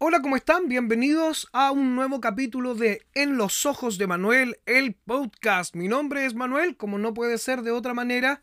Hola, 0.00 0.22
¿cómo 0.22 0.36
están? 0.36 0.68
Bienvenidos 0.68 1.48
a 1.52 1.72
un 1.72 1.96
nuevo 1.96 2.20
capítulo 2.20 2.76
de 2.76 3.04
En 3.14 3.36
los 3.36 3.66
Ojos 3.66 3.98
de 3.98 4.06
Manuel, 4.06 4.60
el 4.64 4.94
podcast. 4.94 5.74
Mi 5.74 5.88
nombre 5.88 6.24
es 6.24 6.36
Manuel, 6.36 6.76
como 6.76 6.98
no 6.98 7.12
puede 7.12 7.36
ser 7.36 7.62
de 7.62 7.72
otra 7.72 7.94
manera. 7.94 8.40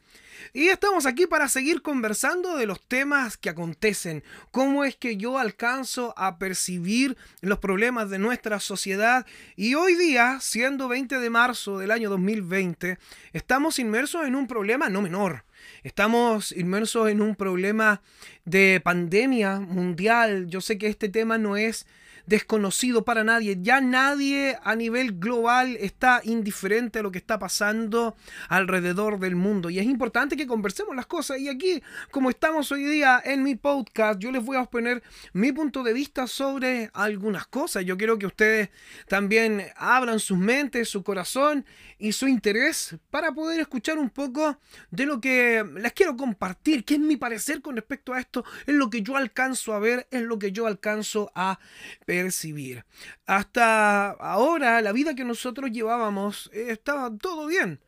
Y 0.51 0.67
estamos 0.67 1.05
aquí 1.05 1.27
para 1.27 1.47
seguir 1.47 1.81
conversando 1.81 2.57
de 2.57 2.65
los 2.65 2.85
temas 2.85 3.37
que 3.37 3.49
acontecen, 3.49 4.21
cómo 4.51 4.83
es 4.83 4.97
que 4.97 5.15
yo 5.15 5.39
alcanzo 5.39 6.13
a 6.17 6.39
percibir 6.39 7.15
los 7.39 7.59
problemas 7.59 8.09
de 8.09 8.19
nuestra 8.19 8.59
sociedad. 8.59 9.25
Y 9.55 9.75
hoy 9.75 9.95
día, 9.95 10.39
siendo 10.41 10.89
20 10.89 11.19
de 11.19 11.29
marzo 11.29 11.77
del 11.77 11.91
año 11.91 12.09
2020, 12.09 12.99
estamos 13.31 13.79
inmersos 13.79 14.27
en 14.27 14.35
un 14.35 14.47
problema 14.47 14.89
no 14.89 15.01
menor. 15.01 15.44
Estamos 15.83 16.51
inmersos 16.51 17.09
en 17.09 17.21
un 17.21 17.35
problema 17.35 18.01
de 18.45 18.81
pandemia 18.83 19.59
mundial. 19.59 20.47
Yo 20.47 20.61
sé 20.61 20.77
que 20.77 20.87
este 20.87 21.09
tema 21.09 21.37
no 21.37 21.57
es 21.57 21.85
desconocido 22.25 23.05
para 23.05 23.23
nadie. 23.23 23.57
Ya 23.61 23.81
nadie 23.81 24.57
a 24.63 24.75
nivel 24.75 25.19
global 25.19 25.77
está 25.79 26.21
indiferente 26.23 26.99
a 26.99 27.03
lo 27.03 27.11
que 27.11 27.17
está 27.17 27.39
pasando 27.39 28.15
alrededor 28.49 29.19
del 29.19 29.35
mundo. 29.35 29.69
Y 29.69 29.79
es 29.79 29.85
importante 29.85 30.35
que 30.35 30.47
conversemos 30.47 30.95
las 30.95 31.05
cosas. 31.05 31.39
Y 31.39 31.49
aquí, 31.49 31.81
como 32.11 32.29
estamos 32.29 32.71
hoy 32.71 32.83
día 32.83 33.21
en 33.23 33.43
mi 33.43 33.55
podcast, 33.55 34.19
yo 34.19 34.31
les 34.31 34.43
voy 34.43 34.57
a 34.57 34.61
exponer 34.61 35.03
mi 35.33 35.51
punto 35.51 35.83
de 35.83 35.93
vista 35.93 36.27
sobre 36.27 36.89
algunas 36.93 37.47
cosas. 37.47 37.85
Yo 37.85 37.97
quiero 37.97 38.17
que 38.17 38.25
ustedes 38.25 38.69
también 39.07 39.63
abran 39.75 40.19
sus 40.19 40.37
mentes, 40.37 40.89
su 40.89 41.03
corazón 41.03 41.65
y 41.97 42.11
su 42.11 42.27
interés 42.27 42.95
para 43.09 43.31
poder 43.31 43.59
escuchar 43.59 43.97
un 43.97 44.09
poco 44.09 44.59
de 44.91 45.05
lo 45.05 45.21
que 45.21 45.63
les 45.75 45.93
quiero 45.93 46.17
compartir, 46.17 46.83
qué 46.83 46.95
es 46.95 46.99
mi 46.99 47.17
parecer 47.17 47.61
con 47.61 47.75
respecto 47.75 48.13
a 48.13 48.19
esto, 48.19 48.43
es 48.65 48.75
lo 48.75 48.89
que 48.89 49.01
yo 49.01 49.15
alcanzo 49.15 49.73
a 49.73 49.79
ver, 49.79 50.07
es 50.11 50.21
lo 50.21 50.37
que 50.39 50.51
yo 50.51 50.67
alcanzo 50.67 51.31
a 51.35 51.59
percibir. 52.05 52.85
Hasta 53.25 54.11
ahora, 54.11 54.81
la 54.81 54.91
vida 54.91 55.15
que 55.15 55.23
nosotros 55.23 55.71
llevábamos 55.71 56.49
eh, 56.53 56.67
estaba 56.69 57.15
todo 57.17 57.47
bien. 57.47 57.79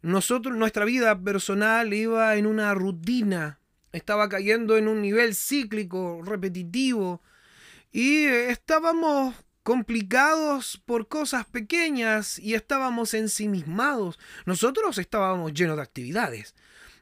Nosotros, 0.00 0.56
nuestra 0.56 0.84
vida 0.84 1.18
personal 1.20 1.94
iba 1.94 2.34
en 2.36 2.46
una 2.46 2.74
rutina, 2.74 3.60
estaba 3.92 4.28
cayendo 4.28 4.76
en 4.76 4.88
un 4.88 5.00
nivel 5.00 5.34
cíclico, 5.34 6.22
repetitivo, 6.24 7.22
y 7.92 8.24
eh, 8.24 8.50
estábamos 8.50 9.34
complicados 9.62 10.80
por 10.84 11.08
cosas 11.08 11.46
pequeñas 11.46 12.38
y 12.38 12.54
estábamos 12.54 13.14
ensimismados. 13.14 14.18
Nosotros 14.46 14.98
estábamos 14.98 15.52
llenos 15.52 15.76
de 15.76 15.82
actividades. 15.82 16.54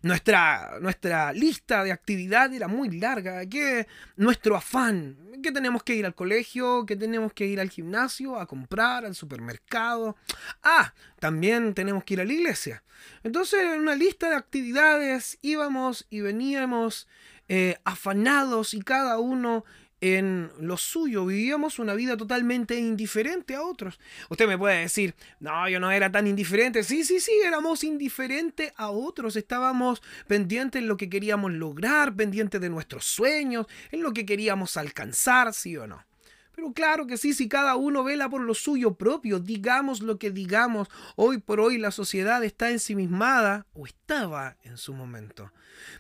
Nuestra, 0.03 0.79
nuestra 0.81 1.31
lista 1.33 1.85
de 1.85 1.93
actividad 1.93 2.53
era 2.55 2.69
muy 2.69 2.91
larga, 2.99 3.45
que 3.45 3.87
nuestro 4.17 4.57
afán, 4.57 5.19
que 5.43 5.53
tenemos 5.53 5.83
que 5.83 5.95
ir 5.95 6.07
al 6.07 6.15
colegio, 6.15 6.87
que 6.87 6.97
tenemos 6.97 7.35
que 7.35 7.47
ir 7.47 7.61
al 7.61 7.69
gimnasio, 7.69 8.37
a 8.41 8.47
comprar, 8.47 9.05
al 9.05 9.15
supermercado. 9.15 10.17
Ah, 10.63 10.95
también 11.19 11.75
tenemos 11.75 12.05
que 12.05 12.15
ir 12.15 12.21
a 12.23 12.25
la 12.25 12.33
iglesia. 12.33 12.83
Entonces, 13.23 13.61
en 13.61 13.81
una 13.81 13.95
lista 13.95 14.31
de 14.31 14.37
actividades 14.37 15.39
íbamos 15.43 16.07
y 16.09 16.23
veníamos 16.23 17.07
eh, 17.49 17.77
afanados 17.85 18.73
y 18.73 18.81
cada 18.81 19.19
uno 19.19 19.65
en 20.01 20.51
lo 20.59 20.77
suyo, 20.77 21.27
vivíamos 21.27 21.79
una 21.79 21.95
vida 21.95 22.17
totalmente 22.17 22.77
indiferente 22.79 23.55
a 23.55 23.63
otros. 23.63 23.99
Usted 24.29 24.47
me 24.47 24.59
puede 24.59 24.81
decir, 24.81 25.15
no, 25.41 25.69
yo 25.69 25.81
no 25.81 25.91
era 25.91 26.11
tan 26.11 26.27
indiferente. 26.27 26.83
Sí, 26.83 27.05
sí, 27.05 27.21
sí, 27.21 27.33
éramos 27.45 27.85
indiferentes 27.85 28.73
a 28.77 28.91
otros. 28.91 29.37
Estábamos 29.37 30.03
pendientes 30.27 30.81
en 30.83 30.89
lo 30.89 30.97
que 30.97 31.11
queríamos 31.11 31.53
lograr, 31.53 32.15
pendientes 32.15 32.61
de 32.61 32.71
nuestros 32.71 33.05
sueños, 33.05 33.67
en 33.91 34.03
lo 34.03 34.13
que 34.13 34.27
queríamos 34.27 34.77
alcanzar, 34.77 35.53
sí 35.53 35.77
o 35.77 35.87
no. 35.87 36.10
Pero 36.55 36.73
claro 36.73 37.07
que 37.07 37.17
sí, 37.17 37.33
si 37.33 37.49
cada 37.49 37.77
uno 37.77 38.05
vela 38.05 38.29
por 38.29 38.43
lo 38.43 38.55
suyo 38.55 38.95
propio, 38.95 39.39
digamos 39.39 40.01
lo 40.01 40.19
que 40.19 40.31
digamos, 40.31 40.89
hoy 41.17 41.39
por 41.39 41.61
hoy 41.61 41.79
la 41.79 41.91
sociedad 41.91 42.43
está 42.45 42.71
ensimismada, 42.71 43.67
o 43.73 43.87
estaba 43.87 44.57
en 44.63 44.77
su 44.77 44.93
momento. 44.93 45.53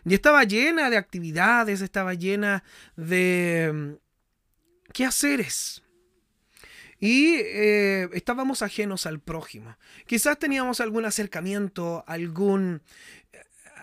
Y 0.04 0.14
estaba 0.14 0.44
llena 0.44 0.90
de 0.90 0.96
actividades, 0.96 1.80
estaba 1.80 2.14
llena 2.14 2.64
de 2.96 3.70
mm, 3.72 4.92
quehaceres. 4.92 5.82
Y 6.98 7.36
eh, 7.36 8.10
estábamos 8.12 8.60
ajenos 8.60 9.06
al 9.06 9.20
prójimo. 9.20 9.76
Quizás 10.06 10.38
teníamos 10.38 10.80
algún 10.80 11.06
acercamiento, 11.06 12.04
algún 12.06 12.82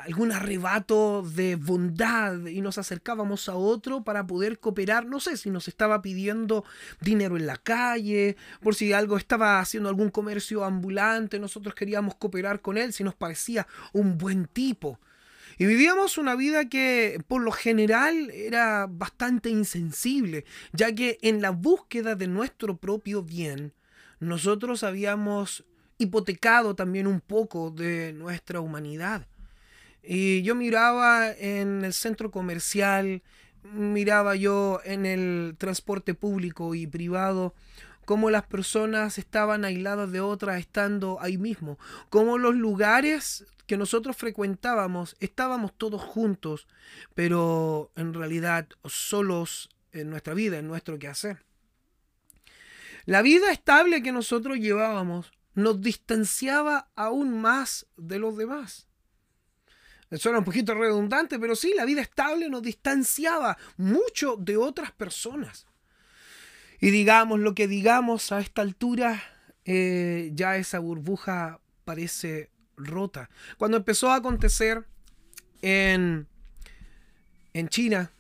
algún 0.08 0.32
arrebato 0.32 1.22
de 1.22 1.58
bondad 1.58 2.46
y 2.46 2.62
nos 2.62 2.78
acercábamos 2.78 3.50
a 3.50 3.56
otro 3.56 4.06
para 4.06 4.26
poder 4.26 4.58
cooperar. 4.58 5.06
No 5.06 5.20
sé 5.20 5.36
si 5.36 5.50
nos 5.50 5.68
estaba 5.68 6.02
pidiendo 6.02 6.64
dinero 7.02 7.36
en 7.36 7.46
la 7.46 7.58
calle, 7.58 8.38
por 8.62 8.74
si 8.74 8.94
algo 8.94 9.18
estaba 9.18 9.60
haciendo 9.60 9.90
algún 9.90 10.10
comercio 10.10 10.64
ambulante, 10.64 11.40
nosotros 11.40 11.76
queríamos 11.76 12.16
cooperar 12.16 12.62
con 12.62 12.78
él 12.78 12.94
si 12.94 13.04
nos 13.04 13.16
parecía 13.16 13.68
un 13.92 14.18
buen 14.18 14.46
tipo. 14.46 14.98
Y 15.58 15.66
vivíamos 15.66 16.18
una 16.18 16.36
vida 16.36 16.70
que 16.70 17.22
por 17.28 17.42
lo 17.42 17.52
general 17.52 18.30
era 18.32 18.88
bastante 18.90 19.50
insensible, 19.50 20.46
ya 20.72 20.96
que 20.96 21.18
en 21.22 21.42
la 21.42 21.50
búsqueda 21.50 22.16
de 22.16 22.28
nuestro 22.28 22.78
propio 22.78 23.24
bien, 23.24 23.74
nosotros 24.22 24.84
habíamos 24.84 25.66
hipotecado 25.98 26.76
también 26.76 27.08
un 27.08 27.20
poco 27.20 27.72
de 27.72 28.14
nuestra 28.14 28.62
humanidad. 28.62 29.28
Y 30.04 30.42
yo 30.44 30.56
miraba 30.56 31.32
en 31.32 31.84
el 31.84 31.94
centro 31.94 32.32
comercial, 32.32 33.22
miraba 33.64 34.36
yo 34.36 34.80
en 34.86 35.06
el 35.06 35.56
transporte 35.58 36.14
público 36.14 36.76
y 36.76 36.88
privado 36.88 37.54
cómo 38.06 38.30
las 38.30 38.46
personas 38.46 39.18
estaban 39.18 39.66
aisladas 39.66 40.10
de 40.14 40.22
otras 40.22 40.60
estando 40.62 41.18
ahí 41.20 41.38
mismo, 41.38 41.78
cómo 42.10 42.38
los 42.38 42.56
lugares 42.56 43.46
que 43.66 43.76
nosotros 43.76 44.16
frecuentábamos 44.16 45.18
estábamos 45.20 45.74
todos 45.78 46.02
juntos, 46.02 46.68
pero 47.16 47.92
en 47.98 48.14
realidad 48.14 48.70
solos 48.86 49.70
en 49.92 50.10
nuestra 50.10 50.34
vida, 50.34 50.58
en 50.58 50.70
nuestro 50.70 50.98
quehacer. 50.98 51.44
La 53.06 53.22
vida 53.22 53.52
estable 53.52 54.02
que 54.02 54.14
nosotros 54.14 54.58
llevábamos 54.58 55.34
nos 55.54 55.82
distanciaba 55.82 56.88
aún 56.96 57.42
más 57.42 57.88
de 57.98 58.20
los 58.20 58.38
demás. 58.38 58.87
Suena 60.14 60.40
un 60.40 60.46
poquito 60.46 60.74
redundante, 60.74 61.38
pero 61.38 61.56
sí, 61.56 61.74
la 61.76 61.84
vida 61.84 62.02
estable 62.02 62.50
nos 62.50 62.62
distanciaba 62.62 63.58
mucho 63.76 64.38
de 64.38 64.56
otras 64.56 64.92
personas. 64.92 65.68
Y 66.80 66.92
digamos 66.92 67.40
lo 67.40 67.54
que 67.56 67.68
digamos 67.68 68.32
a 68.32 68.40
esta 68.40 68.62
altura, 68.62 69.22
eh, 69.66 70.32
ya 70.34 70.56
esa 70.58 70.80
burbuja 70.80 71.60
parece 71.84 72.52
rota. 72.78 73.30
Cuando 73.58 73.78
empezó 73.78 74.12
a 74.12 74.16
acontecer 74.16 74.86
en, 75.62 76.28
en 77.54 77.68
China, 77.68 78.12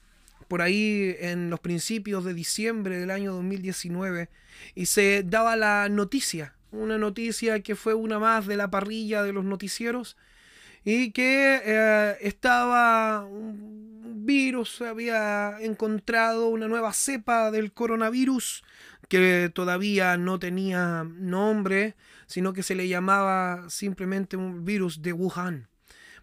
por 0.48 0.62
ahí 0.62 1.16
en 1.20 1.50
los 1.50 1.60
principios 1.60 2.26
de 2.26 2.34
diciembre 2.34 3.00
del 3.00 3.12
año 3.12 3.34
2019, 3.34 4.30
y 4.76 4.88
se 4.88 5.24
daba 5.24 5.56
la 5.56 5.88
noticia, 5.88 6.56
una 6.72 6.98
noticia 6.98 7.62
que 7.62 7.76
fue 7.76 7.94
una 7.94 8.20
más 8.20 8.48
de 8.48 8.58
la 8.58 8.70
parrilla 8.70 9.24
de 9.24 9.34
los 9.34 9.46
noticieros, 9.46 10.18
y 10.90 11.12
que 11.12 11.62
eh, 11.66 12.18
estaba 12.22 13.26
un 13.26 14.26
virus, 14.26 14.82
había 14.82 15.58
encontrado 15.60 16.48
una 16.48 16.70
nueva 16.70 16.94
cepa 16.94 17.52
del 17.52 17.74
coronavirus 17.74 18.64
que 19.10 19.52
todavía 19.54 20.16
no 20.16 20.40
tenía 20.40 21.04
nombre, 21.04 21.98
sino 22.26 22.54
que 22.54 22.64
se 22.64 22.74
le 22.74 22.88
llamaba 22.88 23.70
simplemente 23.70 24.38
un 24.38 24.64
virus 24.64 25.02
de 25.02 25.12
Wuhan, 25.12 25.68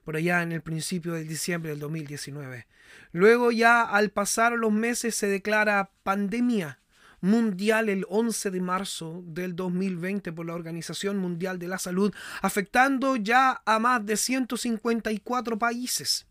por 0.03 0.17
allá 0.17 0.43
en 0.43 0.53
el 0.53 0.63
principio 0.63 1.13
de 1.13 1.25
diciembre 1.25 1.73
del 1.73 1.81
2019. 1.81 2.67
Luego 3.13 3.53
ya 3.53 3.83
al 3.83 4.13
pasar 4.13 4.53
los 4.53 4.73
meses 4.73 5.15
se 5.15 5.27
declara 5.27 5.91
pandemia 6.05 6.79
mundial 7.25 7.89
el 7.89 8.05
11 8.09 8.51
de 8.51 8.61
marzo 8.61 9.23
del 9.25 9.57
2020 9.57 10.33
por 10.33 10.45
la 10.45 10.55
Organización 10.55 11.17
Mundial 11.17 11.59
de 11.59 11.69
la 11.69 11.79
Salud, 11.79 12.15
afectando 12.43 13.17
ya 13.17 13.63
a 13.65 13.79
más 13.79 14.05
de 14.05 14.19
154 14.19 15.59
países. 15.59 16.27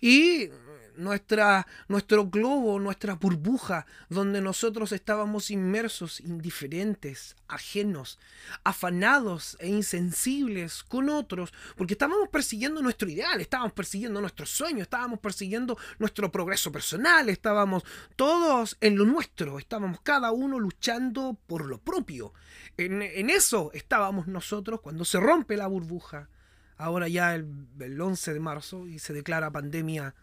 Y 0.00 0.48
nuestra, 0.96 1.66
nuestro 1.88 2.26
globo, 2.26 2.78
nuestra 2.78 3.14
burbuja, 3.14 3.86
donde 4.08 4.40
nosotros 4.40 4.92
estábamos 4.92 5.50
inmersos, 5.50 6.20
indiferentes, 6.20 7.36
ajenos, 7.48 8.18
afanados 8.64 9.56
e 9.60 9.68
insensibles 9.68 10.82
con 10.82 11.08
otros, 11.08 11.52
porque 11.76 11.94
estábamos 11.94 12.28
persiguiendo 12.28 12.82
nuestro 12.82 13.08
ideal, 13.08 13.40
estábamos 13.40 13.72
persiguiendo 13.72 14.20
nuestro 14.20 14.46
sueño, 14.46 14.82
estábamos 14.82 15.20
persiguiendo 15.20 15.76
nuestro 15.98 16.30
progreso 16.30 16.72
personal, 16.72 17.28
estábamos 17.28 17.84
todos 18.16 18.76
en 18.80 18.96
lo 18.96 19.04
nuestro, 19.04 19.58
estábamos 19.58 20.00
cada 20.02 20.32
uno 20.32 20.58
luchando 20.58 21.38
por 21.46 21.66
lo 21.66 21.78
propio. 21.78 22.32
En, 22.76 23.02
en 23.02 23.30
eso 23.30 23.70
estábamos 23.74 24.26
nosotros 24.26 24.80
cuando 24.80 25.04
se 25.04 25.20
rompe 25.20 25.56
la 25.56 25.66
burbuja. 25.66 26.28
Ahora 26.76 27.06
ya 27.06 27.34
el, 27.34 27.68
el 27.80 28.00
11 28.00 28.34
de 28.34 28.40
marzo 28.40 28.88
y 28.88 28.98
se 28.98 29.12
declara 29.12 29.50
pandemia 29.50 30.14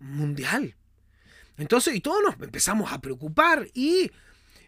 mundial. 0.00 0.74
Entonces, 1.56 1.94
y 1.94 2.00
todos 2.00 2.22
nos 2.22 2.40
empezamos 2.40 2.92
a 2.92 3.00
preocupar 3.00 3.68
y 3.74 4.10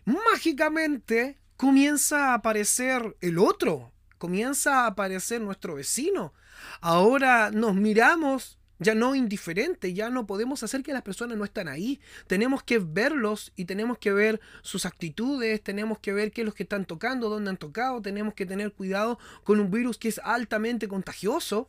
mágicamente 0.05 1.39
comienza 1.57 2.31
a 2.31 2.35
aparecer 2.35 3.17
el 3.21 3.39
otro, 3.39 3.93
comienza 4.19 4.83
a 4.83 4.87
aparecer 4.87 5.41
nuestro 5.41 5.75
vecino. 5.77 6.33
Ahora 6.81 7.51
nos 7.51 7.75
miramos 7.75 8.59
ya 8.81 8.95
no 8.95 9.15
indiferente, 9.15 9.93
ya 9.93 10.09
no 10.09 10.27
podemos 10.27 10.63
hacer 10.63 10.83
que 10.83 10.95
las 10.95 11.03
personas 11.03 11.37
no 11.37 11.45
están 11.45 11.69
ahí. 11.69 12.01
Tenemos 12.27 12.63
que 12.63 12.79
verlos 12.79 13.53
y 13.55 13.67
tenemos 13.67 13.99
que 13.99 14.11
ver 14.11 14.41
sus 14.63 14.87
actitudes, 14.87 15.63
tenemos 15.63 15.99
que 15.99 16.15
ver 16.15 16.33
qué 16.33 16.41
es 16.41 16.47
lo 16.47 16.55
que 16.55 16.63
están 16.63 16.87
tocando, 16.87 17.29
dónde 17.29 17.51
han 17.51 17.59
tocado, 17.59 18.01
tenemos 18.01 18.35
que 18.35 18.47
tener 18.47 18.73
cuidado 18.73 19.19
con 19.45 19.61
un 19.61 19.71
virus 19.71 19.99
que 19.99 20.09
es 20.09 20.19
altamente 20.25 20.89
contagioso. 20.89 21.69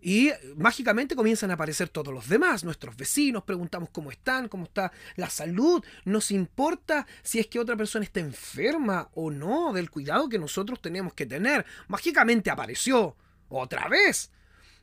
Y 0.00 0.30
mágicamente 0.56 1.14
comienzan 1.14 1.50
a 1.50 1.54
aparecer 1.54 1.88
todos 1.88 2.12
los 2.12 2.28
demás, 2.28 2.64
nuestros 2.64 2.96
vecinos, 2.96 3.44
preguntamos 3.44 3.90
cómo 3.90 4.10
están, 4.10 4.48
cómo 4.48 4.64
está 4.64 4.92
la 5.16 5.28
salud, 5.28 5.84
nos 6.04 6.30
importa 6.30 7.06
si 7.22 7.38
es 7.38 7.46
que 7.46 7.58
otra 7.58 7.76
persona 7.76 8.04
está 8.04 8.20
enferma 8.20 9.10
o 9.14 9.30
no, 9.30 9.72
del 9.72 9.90
cuidado 9.90 10.28
que 10.28 10.38
nosotros 10.38 10.80
tenemos 10.80 11.12
que 11.12 11.26
tener. 11.26 11.66
Mágicamente 11.88 12.50
apareció 12.50 13.16
otra 13.48 13.88
vez. 13.88 14.30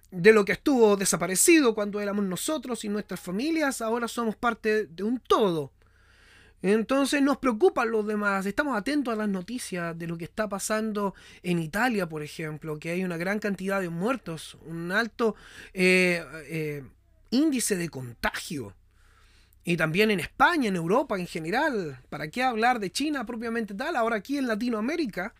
De 0.09 0.31
lo 0.31 0.45
que 0.45 0.53
estuvo 0.53 0.95
desaparecido 0.95 1.75
cuando 1.75 1.99
éramos 1.99 2.23
nosotros 2.23 2.85
y 2.85 2.89
nuestras 2.89 3.19
familias, 3.19 3.81
ahora 3.81 4.07
somos 4.07 4.35
parte 4.35 4.85
de 4.85 5.03
un 5.03 5.19
todo. 5.19 5.73
Entonces 6.62 7.21
nos 7.21 7.38
preocupan 7.38 7.92
los 7.92 8.06
demás, 8.07 8.45
estamos 8.45 8.75
atentos 8.75 9.13
a 9.13 9.18
las 9.18 9.30
noticias 9.30 9.98
de 9.98 10.07
lo 10.07 10.18
que 10.18 10.25
está 10.25 10.50
pasando 10.50 11.13
en 11.44 11.59
Italia, 11.59 12.09
por 12.09 12.24
ejemplo, 12.24 12.80
que 12.80 12.92
hay 12.92 13.04
una 13.04 13.18
gran 13.18 13.39
cantidad 13.39 13.80
de 13.80 13.89
muertos, 13.89 14.57
un 14.65 14.92
alto 14.92 15.36
eh, 15.74 16.24
eh, 16.45 16.83
índice 17.30 17.75
de 17.75 17.89
contagio. 17.89 18.74
Y 19.63 19.75
también 19.75 20.12
en 20.12 20.21
España, 20.21 20.69
en 20.69 20.77
Europa 20.77 21.19
en 21.19 21.27
general. 21.27 22.00
¿Para 22.09 22.30
qué 22.30 22.42
hablar 22.42 22.80
de 22.80 22.89
China 22.89 23.25
propiamente 23.25 23.74
tal? 23.74 23.98
Ahora 23.98 24.15
aquí 24.15 24.38
en 24.38 24.48
Latinoamérica, 24.48 25.36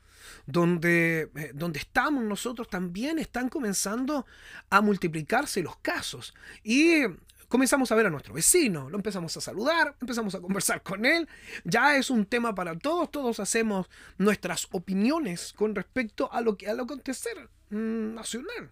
donde, 0.46 1.32
eh, 1.34 1.52
donde 1.54 1.80
estamos 1.80 2.26
nosotros, 2.26 2.70
también 2.70 3.20
están 3.20 3.48
comenzando 3.48 4.26
a 4.70 4.82
multiplicarse 4.82 5.64
los 5.64 5.78
casos. 5.78 6.34
Y 6.62 7.04
comenzamos 7.48 7.92
a 7.92 7.96
ver 7.96 8.08
a 8.08 8.10
nuestro 8.10 8.34
vecino, 8.34 8.90
lo 8.90 8.98
empezamos 8.98 9.36
a 9.38 9.42
saludar, 9.42 9.96
empezamos 10.02 10.36
a 10.36 10.42
conversar 10.42 10.82
con 10.84 11.06
él, 11.06 11.28
ya 11.64 11.98
es 11.98 12.10
un 12.10 12.26
tema 12.26 12.54
para 12.54 12.78
todos, 12.78 13.10
todos 13.12 13.40
hacemos 13.40 13.90
nuestras 14.18 14.68
opiniones 14.72 15.54
con 15.54 15.76
respecto 15.76 16.32
a 16.32 16.42
lo 16.42 16.58
que 16.58 16.68
al 16.68 16.80
acontecer 16.80 17.50
mm, 17.70 18.14
nacional. 18.14 18.72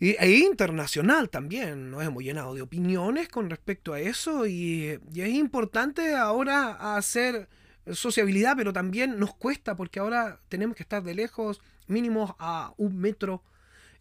E 0.00 0.30
internacional 0.36 1.28
también, 1.28 1.90
nos 1.90 2.04
hemos 2.04 2.22
llenado 2.22 2.54
de 2.54 2.62
opiniones 2.62 3.28
con 3.28 3.50
respecto 3.50 3.94
a 3.94 4.00
eso 4.00 4.46
y, 4.46 5.00
y 5.12 5.20
es 5.22 5.30
importante 5.30 6.14
ahora 6.14 6.96
hacer 6.96 7.48
sociabilidad, 7.92 8.54
pero 8.56 8.72
también 8.72 9.18
nos 9.18 9.34
cuesta 9.34 9.76
porque 9.76 9.98
ahora 9.98 10.40
tenemos 10.48 10.76
que 10.76 10.84
estar 10.84 11.02
de 11.02 11.14
lejos, 11.14 11.60
mínimo 11.88 12.36
a 12.38 12.72
un 12.76 12.96
metro 12.96 13.42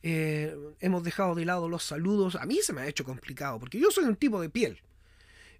eh, 0.04 0.56
hemos 0.80 1.04
dejado 1.04 1.36
de 1.36 1.46
lado 1.46 1.70
los 1.70 1.84
saludos. 1.84 2.36
A 2.36 2.46
mí 2.46 2.60
se 2.62 2.74
me 2.74 2.82
ha 2.82 2.88
hecho 2.88 3.04
complicado, 3.04 3.60
porque 3.60 3.80
yo 3.80 3.92
soy 3.92 4.06
un 4.06 4.16
tipo 4.16 4.42
de 4.42 4.50
piel. 4.50 4.82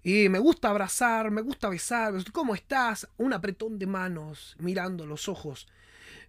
Y 0.02 0.28
me 0.28 0.38
gusta 0.38 0.70
abrazar, 0.70 1.30
me 1.30 1.42
gusta 1.42 1.68
besar. 1.68 2.14
¿Cómo 2.32 2.54
estás? 2.54 3.08
Un 3.16 3.32
apretón 3.32 3.78
de 3.78 3.86
manos, 3.86 4.56
mirando 4.58 5.06
los 5.06 5.28
ojos. 5.28 5.66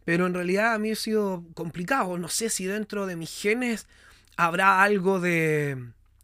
Pero 0.05 0.25
en 0.25 0.33
realidad 0.33 0.73
a 0.73 0.79
mí 0.79 0.91
ha 0.91 0.95
sido 0.95 1.43
complicado. 1.53 2.17
No 2.17 2.29
sé 2.29 2.49
si 2.49 2.65
dentro 2.65 3.05
de 3.05 3.15
mis 3.15 3.29
genes 3.29 3.87
habrá 4.37 4.81
algo 4.81 5.19
de 5.19 5.77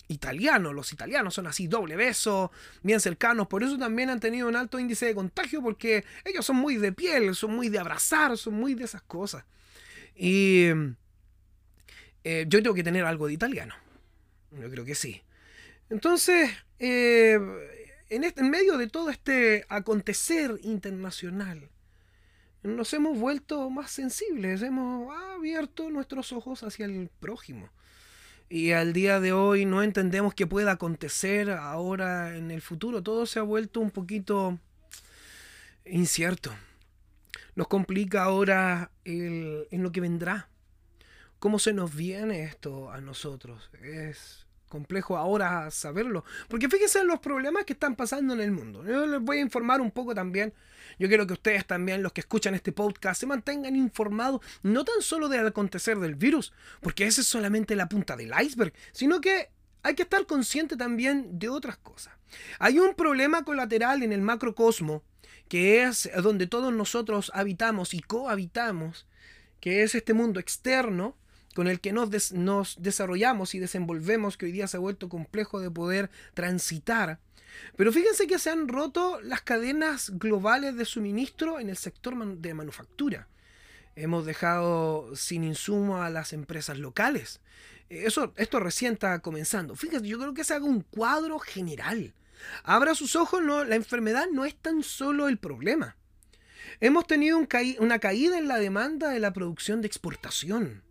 italiano. 0.07 0.73
Los 0.73 0.91
italianos 0.91 1.35
son 1.35 1.47
así, 1.47 1.67
doble 1.67 1.95
beso, 1.95 2.51
bien 2.81 2.99
cercanos. 2.99 3.47
Por 3.47 3.63
eso 3.63 3.77
también 3.77 4.09
han 4.09 4.19
tenido 4.19 4.47
un 4.47 4.55
alto 4.55 4.79
índice 4.79 5.05
de 5.05 5.15
contagio, 5.15 5.61
porque 5.61 6.03
ellos 6.23 6.45
son 6.45 6.57
muy 6.57 6.77
de 6.77 6.91
piel, 6.91 7.35
son 7.35 7.55
muy 7.55 7.69
de 7.69 7.79
abrazar, 7.79 8.37
son 8.37 8.55
muy 8.55 8.73
de 8.73 8.85
esas 8.85 9.03
cosas. 9.03 9.45
Y 10.15 10.67
eh, 12.25 12.45
yo 12.49 12.61
tengo 12.63 12.73
que 12.73 12.83
tener 12.83 13.05
algo 13.05 13.27
de 13.27 13.33
italiano. 13.33 13.75
Yo 14.51 14.67
creo 14.71 14.83
que 14.83 14.95
sí. 14.95 15.21
Entonces, 15.91 16.49
eh, 16.79 17.39
en, 18.09 18.23
este, 18.23 18.41
en 18.41 18.49
medio 18.49 18.79
de 18.79 18.87
todo 18.87 19.11
este 19.11 19.63
acontecer 19.69 20.59
internacional, 20.63 21.69
nos 22.63 22.91
hemos 22.95 23.19
vuelto 23.19 23.69
más 23.69 23.91
sensibles, 23.91 24.63
hemos 24.63 25.15
abierto 25.35 25.91
nuestros 25.91 26.31
ojos 26.31 26.63
hacia 26.63 26.87
el 26.87 27.11
prójimo. 27.19 27.69
Y 28.49 28.71
al 28.71 28.91
día 28.91 29.19
de 29.19 29.31
hoy 29.31 29.65
no 29.65 29.83
entendemos 29.83 30.33
qué 30.33 30.47
pueda 30.47 30.71
acontecer 30.71 31.51
ahora 31.51 32.35
en 32.35 32.49
el 32.49 32.61
futuro. 32.61 33.03
Todo 33.03 33.27
se 33.27 33.37
ha 33.37 33.43
vuelto 33.43 33.81
un 33.81 33.91
poquito 33.91 34.57
incierto. 35.85 36.51
Nos 37.53 37.67
complica 37.67 38.23
ahora 38.23 38.89
el, 39.03 39.67
en 39.69 39.83
lo 39.83 39.91
que 39.91 40.01
vendrá 40.01 40.49
cómo 41.45 41.59
se 41.59 41.73
nos 41.73 41.95
viene 41.95 42.41
esto 42.41 42.89
a 42.89 42.99
nosotros. 43.01 43.69
Es 43.83 44.47
complejo 44.67 45.15
ahora 45.15 45.69
saberlo. 45.69 46.25
Porque 46.47 46.67
fíjense 46.67 46.97
en 47.01 47.05
los 47.05 47.19
problemas 47.19 47.65
que 47.65 47.73
están 47.73 47.95
pasando 47.95 48.33
en 48.33 48.41
el 48.41 48.49
mundo. 48.49 48.83
Yo 48.83 49.05
les 49.05 49.21
voy 49.21 49.37
a 49.37 49.41
informar 49.41 49.79
un 49.79 49.91
poco 49.91 50.15
también. 50.15 50.55
Yo 50.97 51.07
quiero 51.07 51.27
que 51.27 51.33
ustedes 51.33 51.67
también, 51.67 52.01
los 52.01 52.13
que 52.13 52.21
escuchan 52.21 52.55
este 52.55 52.71
podcast, 52.71 53.19
se 53.19 53.27
mantengan 53.27 53.75
informados 53.75 54.41
no 54.63 54.83
tan 54.83 55.03
solo 55.03 55.29
del 55.29 55.45
acontecer 55.45 55.99
del 55.99 56.15
virus, 56.15 56.51
porque 56.81 57.05
esa 57.05 57.21
es 57.21 57.27
solamente 57.27 57.75
la 57.75 57.89
punta 57.89 58.15
del 58.15 58.33
iceberg, 58.41 58.73
sino 58.91 59.21
que 59.21 59.51
hay 59.83 59.93
que 59.93 60.01
estar 60.01 60.25
consciente 60.25 60.75
también 60.75 61.37
de 61.37 61.49
otras 61.49 61.77
cosas. 61.77 62.15
Hay 62.57 62.79
un 62.79 62.95
problema 62.95 63.43
colateral 63.43 64.01
en 64.01 64.13
el 64.13 64.21
macrocosmo, 64.21 65.03
que 65.47 65.83
es 65.83 66.09
donde 66.23 66.47
todos 66.47 66.73
nosotros 66.73 67.31
habitamos 67.35 67.93
y 67.93 67.99
cohabitamos, 67.99 69.05
que 69.59 69.83
es 69.83 69.93
este 69.93 70.15
mundo 70.15 70.39
externo, 70.39 71.15
con 71.55 71.69
el 71.69 71.79
que 71.79 71.93
nos, 71.93 72.33
nos 72.33 72.75
desarrollamos 72.81 73.55
y 73.55 73.59
desenvolvemos, 73.59 74.35
que 74.35 74.45
hoy 74.45 74.51
día 74.51 74.67
se 74.67 74.75
ha 74.75 74.81
vuelto 74.81 75.07
complejo 75.07 75.61
de 75.61 75.71
poder 75.71 76.11
transitar. 76.33 77.19
Pero 77.77 77.93
fíjense 77.93 78.27
que 78.27 78.39
se 78.39 78.49
han 78.49 78.67
roto 78.67 79.21
las 79.21 79.41
cadenas 79.41 80.11
globales 80.15 80.75
de 80.75 80.83
suministro 80.83 81.61
en 81.61 81.69
el 81.69 81.77
sector 81.77 82.17
de 82.37 82.53
manufactura. 82.53 83.29
Hemos 83.95 84.25
dejado 84.25 85.15
sin 85.15 85.45
insumo 85.45 86.03
a 86.03 86.09
las 86.09 86.33
empresas 86.33 86.77
locales. 86.77 87.39
Eso, 87.87 88.33
esto 88.35 88.59
recién 88.59 88.93
está 88.93 89.17
comenzando. 89.19 89.77
Fíjense, 89.77 90.05
yo 90.05 90.19
creo 90.19 90.33
que 90.33 90.43
se 90.43 90.55
haga 90.55 90.65
un 90.65 90.81
cuadro 90.81 91.39
general. 91.39 92.13
Abra 92.63 92.95
sus 92.95 93.15
ojos, 93.15 93.41
no, 93.41 93.63
la 93.63 93.75
enfermedad 93.75 94.25
no 94.29 94.43
es 94.43 94.55
tan 94.55 94.83
solo 94.83 95.29
el 95.29 95.37
problema. 95.37 95.95
Hemos 96.81 97.07
tenido 97.07 97.39
una 97.79 97.99
caída 97.99 98.37
en 98.37 98.49
la 98.49 98.57
demanda 98.57 99.07
de 99.07 99.21
la 99.21 99.31
producción 99.31 99.79
de 99.79 99.87
exportación 99.87 100.83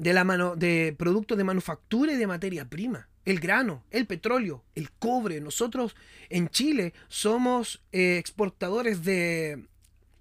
de, 0.00 0.14
la 0.14 0.24
mano, 0.24 0.56
de 0.56 0.94
productos 0.98 1.36
de 1.36 1.44
manufactura 1.44 2.12
y 2.12 2.16
de 2.16 2.26
materia 2.26 2.64
prima. 2.64 3.08
El 3.26 3.38
grano, 3.38 3.84
el 3.90 4.06
petróleo, 4.06 4.64
el 4.74 4.90
cobre. 4.90 5.42
Nosotros 5.42 5.94
en 6.30 6.48
Chile 6.48 6.94
somos 7.08 7.82
eh, 7.92 8.16
exportadores 8.16 9.04
de, 9.04 9.66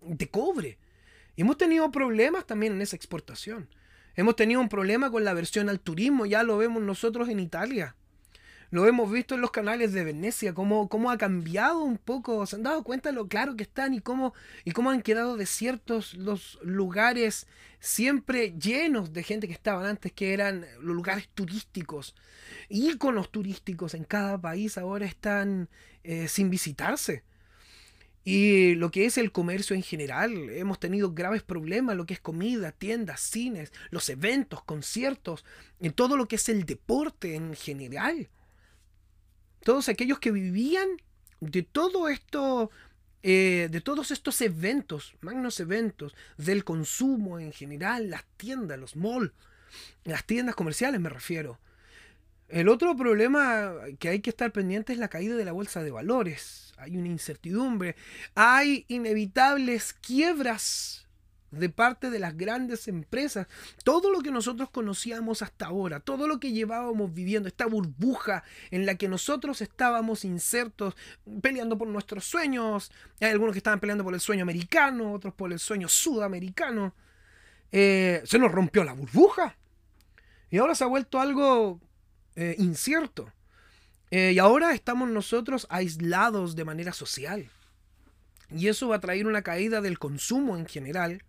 de 0.02 0.28
cobre. 0.28 0.78
Y 1.38 1.44
hemos 1.44 1.58
tenido 1.58 1.90
problemas 1.92 2.46
también 2.46 2.74
en 2.74 2.82
esa 2.82 2.98
exportación. 2.98 3.70
Hemos 4.18 4.36
tenido 4.36 4.60
un 4.60 4.68
problema 4.68 5.10
con 5.12 5.24
la 5.24 5.34
versión 5.34 5.70
al 5.70 5.80
turismo, 5.80 6.26
ya 6.26 6.44
lo 6.44 6.58
vemos 6.58 6.84
nosotros 6.84 7.30
en 7.30 7.40
Italia. 7.40 7.96
Lo 8.72 8.86
hemos 8.86 9.12
visto 9.12 9.34
en 9.34 9.42
los 9.42 9.50
canales 9.50 9.94
de 9.94 10.04
Venecia, 10.04 10.54
cómo, 10.54 10.90
cómo 10.90 11.10
ha 11.10 11.18
cambiado 11.18 11.80
un 11.80 11.98
poco, 11.98 12.46
se 12.46 12.56
han 12.56 12.64
dado 12.64 12.84
cuenta 12.84 13.12
lo 13.12 13.28
claro 13.28 13.56
que 13.56 13.64
están 13.64 13.96
y 13.96 14.00
cómo, 14.00 14.34
y 14.64 14.72
cómo 14.72 14.92
han 14.92 15.02
quedado 15.02 15.38
desiertos 15.38 16.14
los 16.14 16.60
lugares 16.62 17.48
siempre 17.80 18.54
llenos 18.60 19.12
de 19.12 19.24
gente 19.24 19.48
que 19.48 19.54
estaban 19.54 19.86
antes, 19.86 20.12
que 20.12 20.34
eran 20.34 20.66
los 20.82 20.96
lugares 20.96 21.30
turísticos. 21.34 22.16
Íconos 22.70 23.32
turísticos 23.32 23.96
en 23.96 24.04
cada 24.04 24.40
país 24.40 24.78
ahora 24.78 25.08
están 25.08 25.68
eh, 26.04 26.28
sin 26.28 26.52
visitarse. 26.52 27.24
Y 28.24 28.76
lo 28.76 28.92
que 28.92 29.06
es 29.06 29.18
el 29.18 29.32
comercio 29.32 29.76
en 29.76 29.82
general, 29.82 30.52
hemos 30.52 30.80
tenido 30.80 31.14
graves 31.14 31.42
problemas, 31.42 31.96
lo 31.96 32.06
que 32.06 32.14
es 32.14 32.20
comida, 32.20 32.72
tiendas, 32.72 33.22
cines, 33.22 33.72
los 33.90 34.10
eventos, 34.10 34.62
conciertos, 34.64 35.44
en 35.80 35.94
todo 35.94 36.18
lo 36.18 36.28
que 36.28 36.36
es 36.36 36.50
el 36.50 36.66
deporte 36.66 37.34
en 37.34 37.56
general. 37.56 38.30
Todos 39.64 39.90
aquellos 39.90 40.20
que 40.20 40.32
vivían 40.32 40.88
de 41.40 41.64
todo 41.64 42.10
esto, 42.10 42.72
eh, 43.24 43.68
de 43.72 43.82
todos 43.82 44.12
estos 44.12 44.42
eventos, 44.42 45.16
magnos 45.22 45.60
eventos, 45.60 46.16
del 46.38 46.64
consumo 46.64 47.40
en 47.40 47.52
general, 47.52 48.10
las 48.10 48.26
tiendas, 48.38 48.80
los 48.80 48.96
malls, 48.96 49.32
las 50.04 50.26
tiendas 50.26 50.56
comerciales 50.56 51.00
me 51.00 51.10
refiero. 51.10 51.60
El 52.48 52.68
otro 52.68 52.96
problema 52.96 53.74
que 54.00 54.10
hay 54.10 54.22
que 54.22 54.32
estar 54.32 54.52
pendiente 54.52 54.92
es 54.92 55.00
la 55.00 55.08
caída 55.08 55.36
de 55.36 55.46
la 55.46 55.52
bolsa 55.52 55.84
de 55.84 55.92
valores. 55.92 56.74
Hay 56.78 56.98
una 56.98 57.08
incertidumbre, 57.08 57.96
hay 58.34 58.86
inevitables 58.88 59.94
quiebras 59.94 61.06
de 61.52 61.70
parte 61.70 62.10
de 62.10 62.20
las 62.20 62.38
grandes 62.38 62.88
empresas. 62.88 63.48
Todo 63.84 64.12
lo 64.12 64.22
que 64.22 64.32
nosotros 64.32 64.70
conocíamos 64.70 65.42
hasta 65.42 65.68
ahora, 65.68 66.00
todo 66.00 66.28
lo 66.28 66.40
que 66.40 66.52
llevábamos 66.52 67.14
viviendo, 67.14 67.48
esta 67.48 67.66
burbuja 67.66 68.44
en 68.72 68.86
la 68.86 68.96
que 68.96 69.08
nosotros 69.08 69.62
estábamos 69.62 70.26
insertos, 70.26 70.96
peleando 71.42 71.78
por 71.78 71.88
nuestros 71.88 72.26
sueños. 72.26 72.92
Hay 73.20 73.30
algunos 73.30 73.54
que 73.54 73.60
estaban 73.60 73.80
peleando 73.80 74.04
por 74.04 74.14
el 74.14 74.20
sueño 74.20 74.44
americano, 74.44 75.14
otros 75.14 75.34
por 75.34 75.52
el 75.52 75.60
sueño 75.60 75.88
sudamericano. 75.88 76.94
Eh, 77.72 78.22
se 78.26 78.40
nos 78.40 78.52
rompió 78.52 78.84
la 78.84 78.94
burbuja. 78.94 79.56
Y 80.50 80.58
ahora 80.58 80.76
se 80.76 80.84
ha 80.84 80.88
vuelto 80.88 81.20
algo 81.20 81.80
eh, 82.36 82.56
incierto. 82.58 83.32
Eh, 84.12 84.32
y 84.34 84.40
ahora 84.40 84.74
estamos 84.74 85.10
nosotros 85.10 85.68
aislados 85.70 86.56
de 86.56 86.66
manera 86.66 86.94
social. 86.94 87.50
Y 88.52 88.68
eso 88.68 88.88
va 88.88 88.96
a 88.96 89.00
traer 89.00 89.28
una 89.28 89.44
caída 89.44 89.82
del 89.82 90.00
consumo 90.00 90.58
en 90.58 90.66
general, 90.66 91.24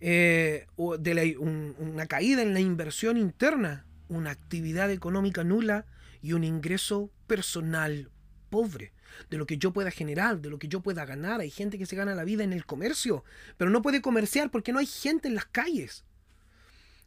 eh, 0.00 0.66
de 0.98 1.36
una 1.38 2.06
caída 2.06 2.42
en 2.42 2.54
la 2.54 2.60
inversión 2.60 3.16
interna, 3.16 3.86
una 4.08 4.30
actividad 4.30 4.90
económica 4.90 5.44
nula 5.44 5.86
y 6.22 6.32
un 6.32 6.44
ingreso 6.44 7.10
personal 7.26 8.10
pobre 8.50 8.92
de 9.30 9.38
lo 9.38 9.46
que 9.46 9.58
yo 9.58 9.72
pueda 9.72 9.90
generar, 9.90 10.40
de 10.40 10.50
lo 10.50 10.58
que 10.58 10.68
yo 10.68 10.80
pueda 10.80 11.04
ganar. 11.04 11.40
Hay 11.40 11.50
gente 11.50 11.78
que 11.78 11.86
se 11.86 11.96
gana 11.96 12.14
la 12.14 12.24
vida 12.24 12.44
en 12.44 12.52
el 12.52 12.66
comercio, 12.66 13.24
pero 13.56 13.70
no 13.70 13.82
puede 13.82 14.02
comerciar 14.02 14.50
porque 14.50 14.72
no 14.72 14.78
hay 14.78 14.86
gente 14.86 15.28
en 15.28 15.34
las 15.34 15.46
calles. 15.46 16.04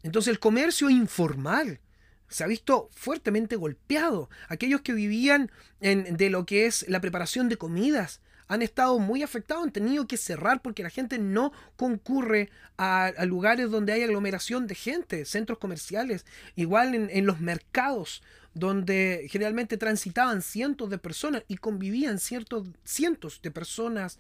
Entonces 0.04 0.32
el 0.32 0.40
comercio 0.40 0.90
informal 0.90 1.80
se 2.28 2.44
ha 2.44 2.48
visto 2.48 2.90
fuertemente 2.94 3.56
golpeado. 3.56 4.30
Aquellos 4.48 4.82
que 4.82 4.94
vivían 4.94 5.52
en, 5.82 6.16
de 6.16 6.30
lo 6.30 6.46
que 6.46 6.66
es 6.66 6.88
la 6.88 7.02
preparación 7.02 7.50
de 7.50 7.58
comidas 7.58 8.22
han 8.50 8.64
estado 8.64 8.98
muy 9.00 9.22
afectados, 9.22 9.64
han 9.64 9.72
tenido 9.72 10.08
que 10.08 10.18
cerrar 10.18 10.62
porque 10.62 10.84
la 10.84 10.90
gente 10.90 11.20
no 11.20 11.54
concurre 11.78 12.50
a, 12.78 13.14
lugares 13.26 13.70
donde 13.70 13.94
hay 13.94 14.02
aglomeración 14.02 14.66
de 14.66 14.74
gente, 14.76 15.24
centros 15.26 15.60
comerciales, 15.60 16.26
igual 16.56 16.96
en, 16.96 17.26
los 17.28 17.40
mercados 17.40 18.24
donde 18.56 19.28
generalmente 19.30 19.78
transitaban 19.78 20.42
cientos 20.42 20.90
de 20.90 20.98
personas 20.98 21.44
y 21.48 21.58
convivían 21.58 22.18
ciertos, 22.18 22.68
cientos 22.84 23.40
de 23.44 23.52
personas 23.52 24.20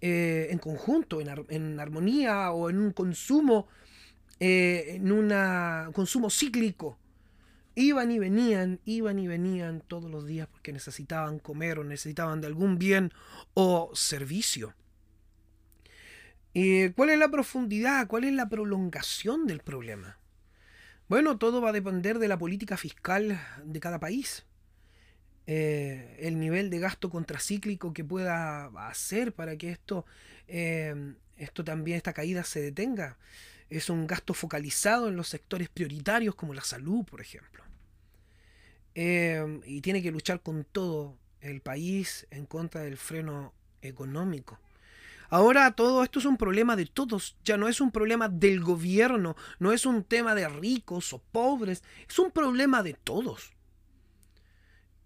eh, 0.00 0.48
en 0.50 0.58
conjunto, 0.58 1.20
en, 1.20 1.78
armonía 1.78 2.52
o 2.52 2.70
en 2.70 2.78
un 2.78 2.92
consumo, 2.92 3.68
eh, 4.40 4.96
en 4.96 5.12
un 5.12 5.92
consumo 5.92 6.30
cíclico 6.30 6.98
Iban 7.78 8.10
y 8.10 8.18
venían, 8.18 8.80
iban 8.86 9.18
y 9.18 9.26
venían 9.26 9.82
todos 9.86 10.10
los 10.10 10.26
días 10.26 10.48
porque 10.48 10.72
necesitaban 10.72 11.38
comer 11.38 11.78
o 11.78 11.84
necesitaban 11.84 12.40
de 12.40 12.46
algún 12.46 12.78
bien 12.78 13.12
o 13.52 13.90
servicio. 13.94 14.74
¿Y 16.54 16.88
cuál 16.92 17.10
es 17.10 17.18
la 17.18 17.30
profundidad? 17.30 18.06
¿Cuál 18.06 18.24
es 18.24 18.32
la 18.32 18.48
prolongación 18.48 19.46
del 19.46 19.60
problema? 19.60 20.18
Bueno, 21.06 21.36
todo 21.36 21.60
va 21.60 21.68
a 21.68 21.72
depender 21.72 22.18
de 22.18 22.28
la 22.28 22.38
política 22.38 22.78
fiscal 22.78 23.38
de 23.62 23.78
cada 23.78 24.00
país. 24.00 24.46
Eh, 25.46 26.16
el 26.18 26.40
nivel 26.40 26.70
de 26.70 26.78
gasto 26.78 27.10
contracíclico 27.10 27.92
que 27.92 28.04
pueda 28.04 28.68
hacer 28.88 29.34
para 29.34 29.58
que 29.58 29.70
esto, 29.70 30.06
eh, 30.48 31.14
esto 31.36 31.62
también, 31.62 31.98
esta 31.98 32.14
caída 32.14 32.42
se 32.42 32.62
detenga. 32.62 33.18
Es 33.68 33.90
un 33.90 34.06
gasto 34.06 34.34
focalizado 34.34 35.08
en 35.08 35.16
los 35.16 35.28
sectores 35.28 35.68
prioritarios 35.68 36.34
como 36.34 36.54
la 36.54 36.62
salud, 36.62 37.04
por 37.04 37.20
ejemplo. 37.20 37.64
Em, 38.94 39.60
y 39.66 39.80
tiene 39.80 40.02
que 40.02 40.10
luchar 40.10 40.40
con 40.40 40.64
todo 40.64 41.18
el 41.40 41.60
país 41.60 42.26
en 42.30 42.46
contra 42.46 42.82
del 42.82 42.96
freno 42.96 43.52
económico. 43.82 44.58
Ahora 45.28 45.72
todo 45.72 46.04
esto 46.04 46.18
es 46.18 46.24
un 46.24 46.36
problema 46.36 46.76
de 46.76 46.86
todos, 46.86 47.36
ya 47.44 47.56
no 47.56 47.68
es 47.68 47.80
un 47.80 47.90
problema 47.90 48.28
del 48.28 48.60
gobierno, 48.60 49.36
no 49.58 49.72
es 49.72 49.84
un 49.84 50.04
tema 50.04 50.34
de 50.34 50.48
ricos 50.48 51.12
o 51.12 51.18
pobres, 51.18 51.82
es 52.08 52.18
un 52.18 52.30
problema 52.30 52.82
de 52.82 52.94
todos. 52.94 53.52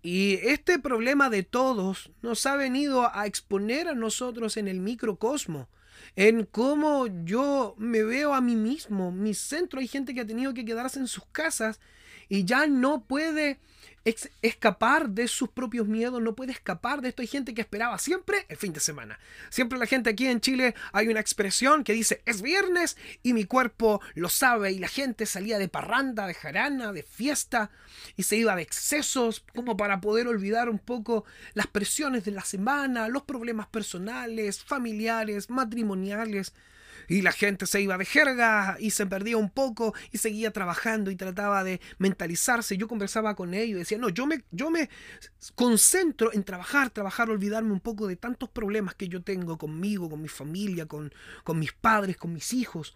Y 0.03 0.35
este 0.43 0.79
problema 0.79 1.29
de 1.31 1.43
todos 1.43 2.11
nos 2.23 2.45
ha 2.47 2.57
venido 2.57 3.15
a 3.15 3.27
exponer 3.27 3.89
a 3.89 3.95
nosotros 3.95 4.57
en 4.57 4.69
el 4.69 4.81
microcosmo, 4.81 5.69
en 6.17 6.45
cómo 6.45 7.07
yo 7.25 7.75
me 7.79 8.03
veo 8.03 8.35
a 8.35 8.41
mí 8.41 8.57
mismo, 8.57 9.13
mi 9.13 9.35
centro. 9.35 9.81
Hay 9.81 9.89
gente 9.89 10.15
que 10.15 10.21
ha 10.21 10.27
tenido 10.27 10.55
que 10.55 10.65
quedarse 10.65 10.99
en 10.99 11.07
sus 11.07 11.25
casas 11.27 11.81
y 12.29 12.45
ya 12.45 12.67
no 12.67 13.05
puede 13.05 13.59
escapar 14.05 15.11
de 15.11 15.29
sus 15.29 15.51
propios 15.51 15.87
miedos, 15.87 16.23
no 16.23 16.35
puede 16.35 16.53
escapar 16.53 17.01
de 17.01 17.11
esto. 17.11 17.23
Hay 17.23 17.29
gente 17.29 17.55
que 17.55 17.61
esperaba 17.61 17.99
siempre 17.99 18.47
el 18.49 18.57
fin 18.57 18.73
de 18.73 18.81
semana. 18.81 19.19
Siempre 19.51 19.79
la 19.79 19.87
gente 19.87 20.11
aquí 20.11 20.27
en 20.27 20.41
Chile 20.41 20.75
hay 20.93 21.09
una 21.09 21.21
expresión 21.21 21.85
que 21.85 21.93
dice 21.93 22.23
es 22.25 22.43
viernes 22.43 22.97
y 23.23 23.33
mi 23.33 23.45
cuerpo 23.45 24.01
lo 24.15 24.29
sabe 24.29 24.73
y 24.73 24.79
la 24.79 24.89
gente 24.89 25.27
salía 25.27 25.59
de 25.59 25.69
parranda, 25.69 26.27
de 26.27 26.35
jarana, 26.35 26.93
de 26.93 27.03
fiesta 27.03 27.71
y 28.17 28.23
se 28.23 28.37
iba 28.37 28.57
de 28.57 28.63
excesos 28.63 29.45
como 29.55 29.77
para 29.77 30.01
poder 30.01 30.29
olvidar 30.29 30.69
un 30.69 30.79
poco 30.79 31.25
las 31.55 31.67
presiones 31.67 32.25
de 32.25 32.31
la 32.33 32.45
semana, 32.45 33.09
los 33.09 33.25
problemas 33.25 33.67
personales, 33.67 34.63
familiares, 34.63 35.51
matrimoniales 35.51 36.55
y 37.11 37.23
la 37.23 37.33
gente 37.33 37.67
se 37.67 37.81
iba 37.83 37.99
de 37.99 38.05
jerga 38.05 38.77
y 38.79 38.93
se 38.93 39.05
perdía 39.05 39.37
un 39.37 39.51
poco 39.51 39.95
y 40.13 40.19
seguía 40.19 40.53
trabajando 40.53 41.11
y 41.11 41.17
trataba 41.17 41.65
de 41.65 41.81
mentalizarse. 41.99 42.77
Yo 42.77 42.87
conversaba 42.87 43.35
con 43.35 43.53
ellos 43.53 43.77
y 43.77 43.79
decía, 43.81 43.99
no, 43.99 44.11
yo 44.11 44.27
me, 44.27 44.45
yo 44.53 44.71
me 44.71 44.89
concentro 45.57 46.33
en 46.33 46.45
trabajar, 46.45 46.91
trabajar, 46.91 47.29
olvidarme 47.29 47.73
un 47.73 47.81
poco 47.81 48.07
de 48.07 48.15
tantos 48.15 48.49
problemas 48.49 48.95
que 48.95 49.09
yo 49.09 49.23
tengo 49.23 49.59
conmigo, 49.59 50.09
con 50.09 50.23
mi 50.23 50.29
familia, 50.29 50.87
con, 50.87 51.13
con 51.43 51.59
mis 51.59 51.73
padres, 51.73 52.17
con 52.17 52.33
mis 52.33 52.53
hijos. 52.53 52.95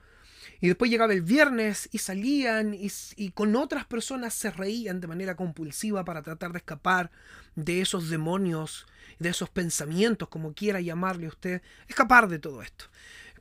Y 0.60 0.68
después 0.68 0.92
llegaba 0.92 1.12
el 1.12 1.22
viernes 1.22 1.88
y 1.90 1.98
salían 1.98 2.72
y, 2.72 2.92
y, 3.16 3.30
con 3.32 3.56
otras 3.56 3.84
personas 3.84 4.32
se 4.32 4.52
reían 4.52 5.00
de 5.00 5.08
manera 5.08 5.34
compulsiva 5.34 6.04
para 6.04 6.22
tratar 6.22 6.52
de 6.52 6.58
escapar 6.58 7.10
de 7.56 7.80
esos 7.80 8.08
demonios, 8.10 8.86
de 9.18 9.30
esos 9.30 9.50
pensamientos, 9.50 10.28
como 10.28 10.54
quiera 10.54 10.80
llamarle 10.80 11.26
usted, 11.26 11.62
escapar 11.88 12.28
de 12.28 12.38
todo 12.38 12.62
esto 12.62 12.84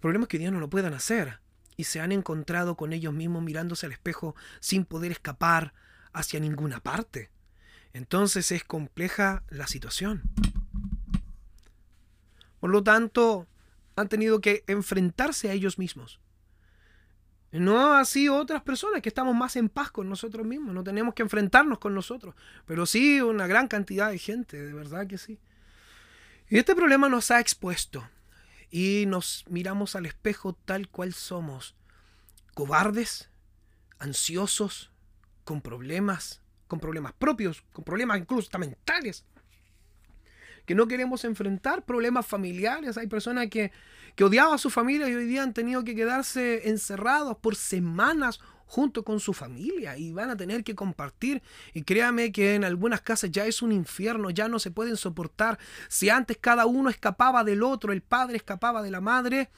problema 0.03 0.25
es 0.25 0.27
que 0.27 0.35
hoy 0.35 0.41
día 0.41 0.51
no 0.51 0.59
lo 0.59 0.69
puedan 0.69 0.93
hacer 0.93 1.39
y 1.77 1.85
se 1.85 2.01
han 2.01 2.11
encontrado 2.11 2.75
con 2.75 2.91
ellos 2.91 3.13
mismos 3.13 3.41
mirándose 3.41 3.85
al 3.85 3.93
espejo 3.93 4.35
sin 4.59 4.83
poder 4.83 5.13
escapar 5.13 5.73
hacia 6.11 6.41
ninguna 6.41 6.81
parte. 6.81 7.29
Entonces 7.93 8.51
es 8.51 8.65
compleja 8.65 9.43
la 9.49 9.65
situación. 9.65 10.23
Por 12.59 12.69
lo 12.69 12.83
tanto, 12.83 13.47
han 13.95 14.09
tenido 14.09 14.41
que 14.41 14.65
enfrentarse 14.67 15.49
a 15.49 15.53
ellos 15.53 15.79
mismos. 15.79 16.19
No 17.53 17.93
así 17.93 18.27
otras 18.27 18.61
personas 18.61 19.01
que 19.01 19.07
estamos 19.07 19.33
más 19.33 19.55
en 19.55 19.69
paz 19.69 19.89
con 19.89 20.09
nosotros 20.09 20.45
mismos, 20.45 20.75
no 20.75 20.83
tenemos 20.83 21.13
que 21.13 21.23
enfrentarnos 21.23 21.79
con 21.79 21.95
nosotros, 21.95 22.35
pero 22.65 22.85
sí 22.85 23.21
una 23.21 23.47
gran 23.47 23.69
cantidad 23.69 24.09
de 24.09 24.17
gente, 24.17 24.61
de 24.61 24.73
verdad 24.73 25.07
que 25.07 25.17
sí. 25.17 25.39
Y 26.49 26.57
este 26.57 26.75
problema 26.75 27.07
nos 27.07 27.31
ha 27.31 27.39
expuesto 27.39 28.05
y 28.73 29.05
nos 29.05 29.45
miramos 29.47 29.95
al 29.95 30.07
espejo 30.07 30.53
tal 30.65 30.89
cual 30.89 31.13
somos, 31.13 31.75
cobardes, 32.55 33.29
ansiosos, 33.99 34.89
con 35.43 35.61
problemas, 35.61 36.41
con 36.67 36.79
problemas 36.79 37.13
propios, 37.13 37.63
con 37.71 37.83
problemas 37.83 38.17
incluso 38.17 38.49
mentales, 38.57 39.25
que 40.65 40.73
no 40.73 40.87
queremos 40.87 41.23
enfrentar, 41.23 41.85
problemas 41.85 42.25
familiares. 42.25 42.97
Hay 42.97 43.05
personas 43.05 43.47
que, 43.51 43.71
que 44.15 44.23
odiaban 44.23 44.55
a 44.55 44.57
su 44.57 44.71
familia 44.71 45.07
y 45.07 45.13
hoy 45.13 45.27
día 45.27 45.43
han 45.43 45.53
tenido 45.53 45.83
que 45.83 45.93
quedarse 45.93 46.67
encerrados 46.67 47.37
por 47.37 47.55
semanas 47.55 48.39
junto 48.65 49.03
con 49.03 49.19
su 49.19 49.33
familia 49.33 49.97
y 49.97 50.11
van 50.11 50.29
a 50.29 50.37
tener 50.37 50.63
que 50.63 50.75
compartir. 50.75 51.41
Y 51.73 51.83
créame 51.83 52.31
que 52.31 52.55
en 52.55 52.63
algunas 52.63 53.01
casas 53.01 53.31
ya 53.31 53.45
es 53.45 53.61
un 53.61 53.71
infierno, 53.71 54.29
ya 54.29 54.47
no 54.47 54.59
se 54.59 54.71
pueden 54.71 54.97
soportar. 54.97 55.59
Si 55.89 56.09
antes 56.09 56.37
cada 56.37 56.65
uno 56.65 56.89
escapaba 56.89 57.43
del 57.43 57.63
otro, 57.63 57.93
el 57.93 58.01
padre 58.01 58.37
escapaba 58.37 58.81
de 58.81 58.91
la 58.91 59.01
madre, 59.01 59.49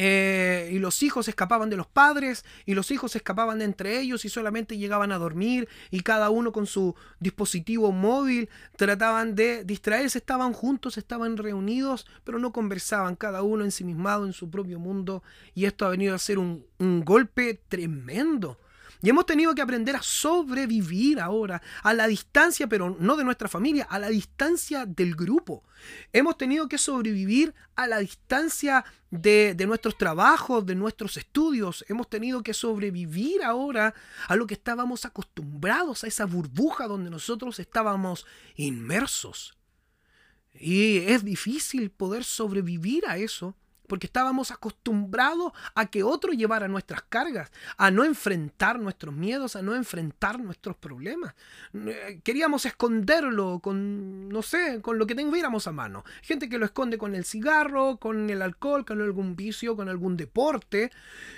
eh, 0.00 0.70
y 0.70 0.78
los 0.78 1.02
hijos 1.02 1.26
escapaban 1.26 1.70
de 1.70 1.76
los 1.76 1.88
padres 1.88 2.44
y 2.64 2.74
los 2.74 2.92
hijos 2.92 3.16
escapaban 3.16 3.58
de 3.58 3.64
entre 3.64 3.98
ellos 3.98 4.24
y 4.24 4.28
solamente 4.28 4.78
llegaban 4.78 5.10
a 5.10 5.18
dormir 5.18 5.68
y 5.90 6.02
cada 6.02 6.30
uno 6.30 6.52
con 6.52 6.66
su 6.66 6.94
dispositivo 7.18 7.90
móvil 7.90 8.48
trataban 8.76 9.34
de 9.34 9.64
distraerse, 9.64 10.18
estaban 10.18 10.52
juntos, 10.52 10.98
estaban 10.98 11.36
reunidos, 11.36 12.06
pero 12.22 12.38
no 12.38 12.52
conversaban, 12.52 13.16
cada 13.16 13.42
uno 13.42 13.64
ensimismado 13.64 14.24
en 14.24 14.32
su 14.32 14.48
propio 14.48 14.78
mundo 14.78 15.24
y 15.52 15.64
esto 15.64 15.84
ha 15.84 15.88
venido 15.88 16.14
a 16.14 16.18
ser 16.18 16.38
un, 16.38 16.64
un 16.78 17.04
golpe 17.04 17.60
tremendo 17.68 18.56
y 19.00 19.10
hemos 19.10 19.26
tenido 19.26 19.54
que 19.54 19.62
aprender 19.62 19.94
a 19.94 20.02
sobrevivir 20.02 21.20
ahora, 21.20 21.62
a 21.82 21.94
la 21.94 22.06
distancia, 22.06 22.66
pero 22.66 22.96
no 22.98 23.16
de 23.16 23.24
nuestra 23.24 23.48
familia, 23.48 23.86
a 23.88 23.98
la 23.98 24.08
distancia 24.08 24.86
del 24.86 25.14
grupo. 25.14 25.62
Hemos 26.12 26.36
tenido 26.36 26.68
que 26.68 26.78
sobrevivir 26.78 27.54
a 27.76 27.86
la 27.86 27.98
distancia 27.98 28.84
de, 29.10 29.54
nuestros 29.66 29.96
trabajos, 29.96 30.66
de 30.66 30.74
nuestros 30.74 31.16
estudios. 31.16 31.84
Hemos 31.88 32.10
tenido 32.10 32.42
que 32.42 32.54
sobrevivir 32.54 33.42
ahora 33.44 33.94
a 34.26 34.34
lo 34.34 34.46
que 34.46 34.54
estábamos 34.54 35.04
acostumbrados, 35.04 36.02
a 36.02 36.08
esa 36.08 36.24
burbuja 36.24 36.88
donde 36.88 37.10
nosotros 37.10 37.60
estábamos 37.60 38.26
inmersos. 38.56 39.56
Y 40.54 40.98
es 40.98 41.24
difícil 41.24 41.90
poder 41.90 42.24
sobrevivir 42.24 43.06
a 43.06 43.16
eso 43.16 43.54
porque 43.88 44.06
estábamos 44.06 44.52
acostumbrados 44.52 45.52
a 45.74 45.86
que 45.86 46.04
otro 46.04 46.32
llevara 46.32 46.68
nuestras 46.68 47.02
cargas, 47.02 47.50
a 47.76 47.90
no 47.90 48.04
enfrentar 48.04 48.78
nuestros 48.78 49.14
miedos, 49.14 49.56
a 49.56 49.62
no 49.62 49.74
enfrentar 49.74 50.38
nuestros 50.38 50.76
problemas. 50.76 51.34
Eh, 51.74 52.20
queríamos 52.22 52.66
esconderlo 52.66 53.58
con, 53.60 54.28
no 54.28 54.42
sé, 54.42 54.80
con 54.80 54.98
lo 54.98 55.06
que 55.06 55.14
tuviéramos 55.14 55.66
a 55.66 55.72
mano. 55.72 56.04
Gente 56.22 56.48
que 56.48 56.58
lo 56.58 56.66
esconde 56.66 56.98
con 56.98 57.14
el 57.14 57.24
cigarro, 57.24 57.96
con 57.96 58.30
el 58.30 58.42
alcohol, 58.42 58.84
con 58.84 59.00
algún 59.00 59.34
vicio, 59.34 59.74
con 59.74 59.88
algún 59.88 60.16
deporte, 60.16 60.92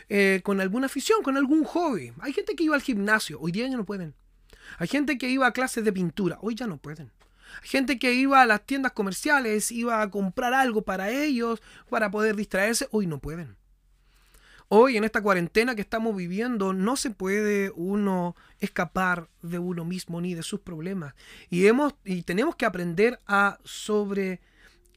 eh, 0.08 0.40
con 0.42 0.60
alguna 0.60 0.86
afición, 0.86 1.22
con 1.22 1.36
algún 1.36 1.64
hobby. 1.64 2.12
Hay 2.20 2.32
gente 2.32 2.54
que 2.56 2.64
iba 2.64 2.74
al 2.74 2.82
gimnasio, 2.82 3.38
hoy 3.40 3.52
día 3.52 3.68
ya 3.68 3.76
no 3.76 3.84
pueden. 3.84 4.14
Hay 4.78 4.88
gente 4.88 5.18
que 5.18 5.28
iba 5.28 5.46
a 5.46 5.52
clases 5.52 5.84
de 5.84 5.92
pintura, 5.92 6.38
hoy 6.42 6.54
ya 6.54 6.66
no 6.66 6.76
pueden. 6.76 7.10
Gente 7.62 7.98
que 7.98 8.14
iba 8.14 8.40
a 8.40 8.46
las 8.46 8.64
tiendas 8.64 8.92
comerciales, 8.92 9.70
iba 9.70 10.00
a 10.02 10.10
comprar 10.10 10.54
algo 10.54 10.82
para 10.82 11.10
ellos, 11.10 11.62
para 11.88 12.10
poder 12.10 12.36
distraerse, 12.36 12.88
hoy 12.90 13.06
no 13.06 13.18
pueden. 13.18 13.56
Hoy 14.72 14.96
en 14.96 15.02
esta 15.02 15.20
cuarentena 15.20 15.74
que 15.74 15.80
estamos 15.80 16.14
viviendo 16.14 16.72
no 16.72 16.94
se 16.94 17.10
puede 17.10 17.72
uno 17.74 18.36
escapar 18.60 19.28
de 19.42 19.58
uno 19.58 19.84
mismo 19.84 20.20
ni 20.20 20.34
de 20.34 20.44
sus 20.44 20.60
problemas. 20.60 21.14
Y, 21.48 21.66
hemos, 21.66 21.96
y 22.04 22.22
tenemos 22.22 22.54
que 22.54 22.66
aprender 22.66 23.18
a 23.26 23.58
sobrevivir. 23.64 24.38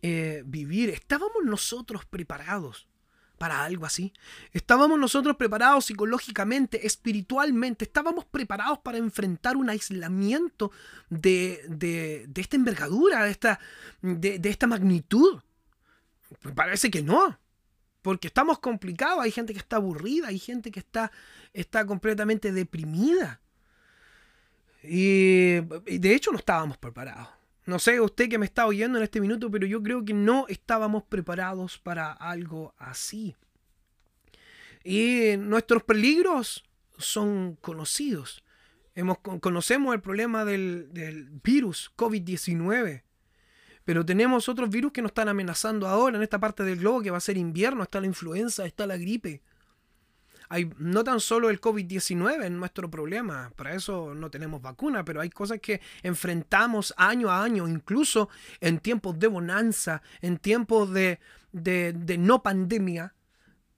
Eh, 0.04 0.94
¿Estábamos 0.94 1.44
nosotros 1.44 2.06
preparados? 2.06 2.88
Para 3.44 3.66
algo 3.66 3.86
así. 3.86 4.14
Estábamos 4.54 4.98
nosotros 4.98 5.36
preparados 5.36 5.84
psicológicamente, 5.84 6.88
espiritualmente, 6.88 7.84
estábamos 7.84 8.24
preparados 8.24 8.80
para 8.80 8.98
enfrentar 8.98 9.58
un 9.58 9.70
aislamiento 9.70 10.72
de, 11.10 11.62
de, 11.68 12.24
de 12.30 12.42
esta 12.42 12.56
envergadura, 12.56 13.26
de 13.26 13.32
esta, 13.32 13.60
de, 14.02 14.40
de 14.40 14.50
esta 14.50 14.66
magnitud. 14.66 15.42
Parece 16.56 16.90
que 16.90 17.02
no, 17.02 17.38
porque 18.02 18.28
estamos 18.28 18.60
complicados, 18.60 19.20
hay 19.20 19.32
gente 19.32 19.52
que 19.52 19.60
está 19.60 19.76
aburrida, 19.76 20.30
hay 20.30 20.40
gente 20.40 20.72
que 20.72 20.80
está, 20.80 21.12
está 21.52 21.86
completamente 21.86 22.54
deprimida. 22.54 23.42
Y, 24.84 25.58
y 25.86 25.98
de 25.98 26.16
hecho 26.16 26.32
no 26.32 26.38
estábamos 26.38 26.78
preparados. 26.78 27.28
No 27.66 27.80
sé 27.80 28.02
usted 28.02 28.30
que 28.30 28.38
me 28.38 28.46
está 28.46 28.66
oyendo 28.66 28.98
en 28.98 29.04
este 29.04 29.22
minuto, 29.22 29.50
pero 29.50 29.66
yo 29.66 29.82
creo 29.82 30.04
que 30.04 30.14
no 30.14 30.46
estábamos 30.50 31.04
preparados 31.04 31.78
para 31.78 32.12
algo 32.12 32.74
así. 32.78 33.36
Y 34.84 35.38
nuestros 35.38 35.84
peligros 35.84 36.66
son 36.98 37.58
conocidos. 37.62 38.44
Hemos, 38.96 39.20
conocemos 39.20 39.96
el 39.96 40.02
problema 40.02 40.44
del, 40.44 40.90
del 40.92 41.30
virus 41.44 41.92
COVID-19. 41.96 43.04
Pero 43.86 44.06
tenemos 44.06 44.48
otros 44.50 44.70
virus 44.70 44.92
que 44.92 45.02
nos 45.02 45.10
están 45.10 45.30
amenazando 45.30 45.88
ahora 45.88 46.18
en 46.18 46.24
esta 46.24 46.40
parte 46.40 46.64
del 46.64 46.80
globo, 46.80 47.02
que 47.02 47.12
va 47.12 47.18
a 47.18 47.22
ser 47.22 47.38
invierno, 47.38 47.84
está 47.84 48.00
la 48.00 48.08
influenza, 48.08 48.66
está 48.66 48.86
la 48.86 48.98
gripe 48.98 49.42
no 50.78 51.04
tan 51.04 51.20
solo 51.20 51.50
el 51.50 51.60
COVID-19 51.60 52.46
en 52.46 52.58
nuestro 52.58 52.90
problema, 52.90 53.52
para 53.56 53.74
eso 53.74 54.14
no 54.14 54.30
tenemos 54.30 54.62
vacuna, 54.62 55.04
pero 55.04 55.22
hay 55.22 55.30
cosas 55.30 55.60
que 55.60 55.82
enfrentamos 56.04 56.94
año 56.98 57.30
a 57.30 57.44
año, 57.44 57.68
incluso 57.68 58.30
en 58.62 58.80
tiempos 58.80 59.18
de 59.20 59.28
bonanza, 59.28 60.02
en 60.22 60.38
tiempos 60.38 60.92
de, 60.92 61.20
de, 61.52 62.18
no 62.18 62.44
pandemia, 62.44 63.14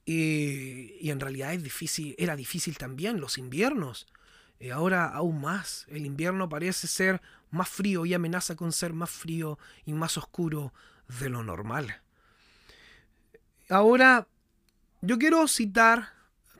y, 0.06 1.10
en 1.10 1.20
realidad 1.20 1.54
es 1.54 1.64
difícil, 1.64 2.16
era 2.18 2.36
difícil 2.36 2.78
también 2.78 3.20
los 3.20 3.38
inviernos. 3.38 4.08
Y 4.60 4.70
ahora 4.70 5.06
aún 5.06 5.42
más, 5.42 5.86
el 5.90 6.06
invierno 6.06 6.48
parece 6.48 6.88
ser 6.88 7.22
más 7.52 7.70
frío 7.70 8.06
y 8.06 8.14
amenaza 8.14 8.56
con 8.56 8.72
ser 8.72 8.94
más 8.94 9.10
frío 9.10 9.58
y 9.86 9.94
más 9.94 10.18
oscuro 10.18 10.74
de 11.20 11.30
lo 11.30 11.44
normal. 11.44 12.02
Ahora, 13.70 14.28
yo 15.02 15.18
quiero 15.18 15.48
citar 15.48 16.15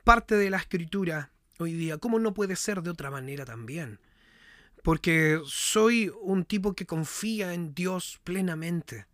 parte 0.06 0.36
de 0.36 0.50
la 0.50 0.58
escritura 0.58 1.32
hoy 1.58 1.72
día. 1.72 1.98
¿Cómo 1.98 2.20
no 2.20 2.32
puede 2.32 2.54
ser 2.54 2.80
de 2.80 2.90
otra 2.90 3.10
manera 3.10 3.44
también? 3.44 3.98
Porque 4.84 5.40
soy 5.46 6.12
un 6.20 6.44
tipo 6.44 6.74
que 6.74 6.86
confía 6.86 7.52
en 7.54 7.74
Dios 7.74 8.20
plenamente. 8.22 9.08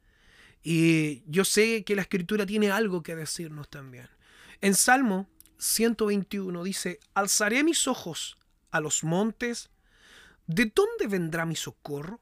Y 0.62 1.22
yo 1.24 1.46
sé 1.46 1.82
que 1.84 1.96
la 1.96 2.02
escritura 2.02 2.44
tiene 2.44 2.70
algo 2.70 3.02
que 3.02 3.16
decirnos 3.16 3.70
también. 3.70 4.06
En 4.60 4.74
Salmo 4.74 5.30
121 5.56 6.62
dice, 6.62 7.00
alzaré 7.14 7.64
mis 7.64 7.88
ojos 7.88 8.36
a 8.70 8.80
los 8.80 9.02
montes, 9.02 9.70
¿de 10.46 10.70
dónde 10.74 11.06
vendrá 11.06 11.46
mi 11.46 11.56
socorro? 11.56 12.20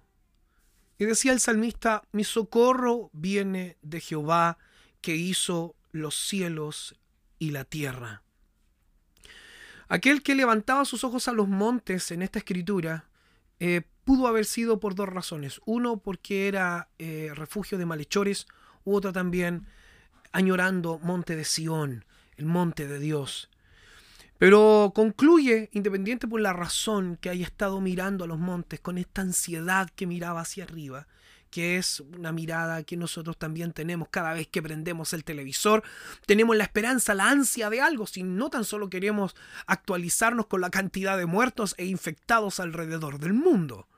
Y 0.96 1.06
decía 1.06 1.32
el 1.32 1.40
salmista, 1.40 2.04
mi 2.12 2.22
socorro 2.22 3.10
viene 3.12 3.78
de 3.82 4.00
Jehová 4.00 4.58
que 5.00 5.16
hizo 5.16 5.74
los 5.90 6.14
cielos 6.14 6.94
y 7.40 7.50
la 7.50 7.64
tierra. 7.64 8.22
Aquel 9.90 10.22
que 10.22 10.36
levantaba 10.36 10.84
sus 10.84 11.02
ojos 11.02 11.26
a 11.26 11.32
los 11.32 11.48
montes 11.48 12.12
en 12.12 12.22
esta 12.22 12.38
escritura 12.38 13.06
eh, 13.58 13.82
pudo 14.04 14.28
haber 14.28 14.44
sido 14.44 14.78
por 14.78 14.94
dos 14.94 15.08
razones. 15.08 15.60
Uno, 15.64 15.96
porque 15.96 16.46
era 16.46 16.88
eh, 17.00 17.32
refugio 17.34 17.76
de 17.76 17.86
malhechores, 17.86 18.46
u 18.84 18.94
otra 18.94 19.12
también 19.12 19.66
añorando 20.30 21.00
monte 21.00 21.34
de 21.34 21.44
Sión, 21.44 22.04
el 22.36 22.46
monte 22.46 22.86
de 22.86 23.00
Dios. 23.00 23.50
Pero 24.38 24.92
concluye, 24.94 25.70
independiente 25.72 26.28
por 26.28 26.40
la 26.40 26.52
razón 26.52 27.18
que 27.20 27.28
haya 27.28 27.44
estado 27.44 27.80
mirando 27.80 28.22
a 28.22 28.28
los 28.28 28.38
montes, 28.38 28.78
con 28.78 28.96
esta 28.96 29.22
ansiedad 29.22 29.90
que 29.96 30.06
miraba 30.06 30.42
hacia 30.42 30.62
arriba, 30.62 31.08
que 31.50 31.76
es 31.76 32.00
una 32.00 32.32
mirada 32.32 32.82
que 32.84 32.96
nosotros 32.96 33.36
también 33.36 33.72
tenemos 33.72 34.08
cada 34.08 34.32
vez 34.32 34.48
que 34.48 34.62
prendemos 34.62 35.12
el 35.12 35.24
televisor. 35.24 35.82
Tenemos 36.26 36.56
la 36.56 36.64
esperanza, 36.64 37.14
la 37.14 37.28
ansia 37.28 37.70
de 37.70 37.80
algo, 37.80 38.06
si 38.06 38.22
no 38.22 38.50
tan 38.50 38.64
solo 38.64 38.88
queremos 38.88 39.34
actualizarnos 39.66 40.46
con 40.46 40.60
la 40.60 40.70
cantidad 40.70 41.18
de 41.18 41.26
muertos 41.26 41.74
e 41.78 41.86
infectados 41.86 42.60
alrededor 42.60 43.18
del 43.18 43.32
mundo. 43.32 43.88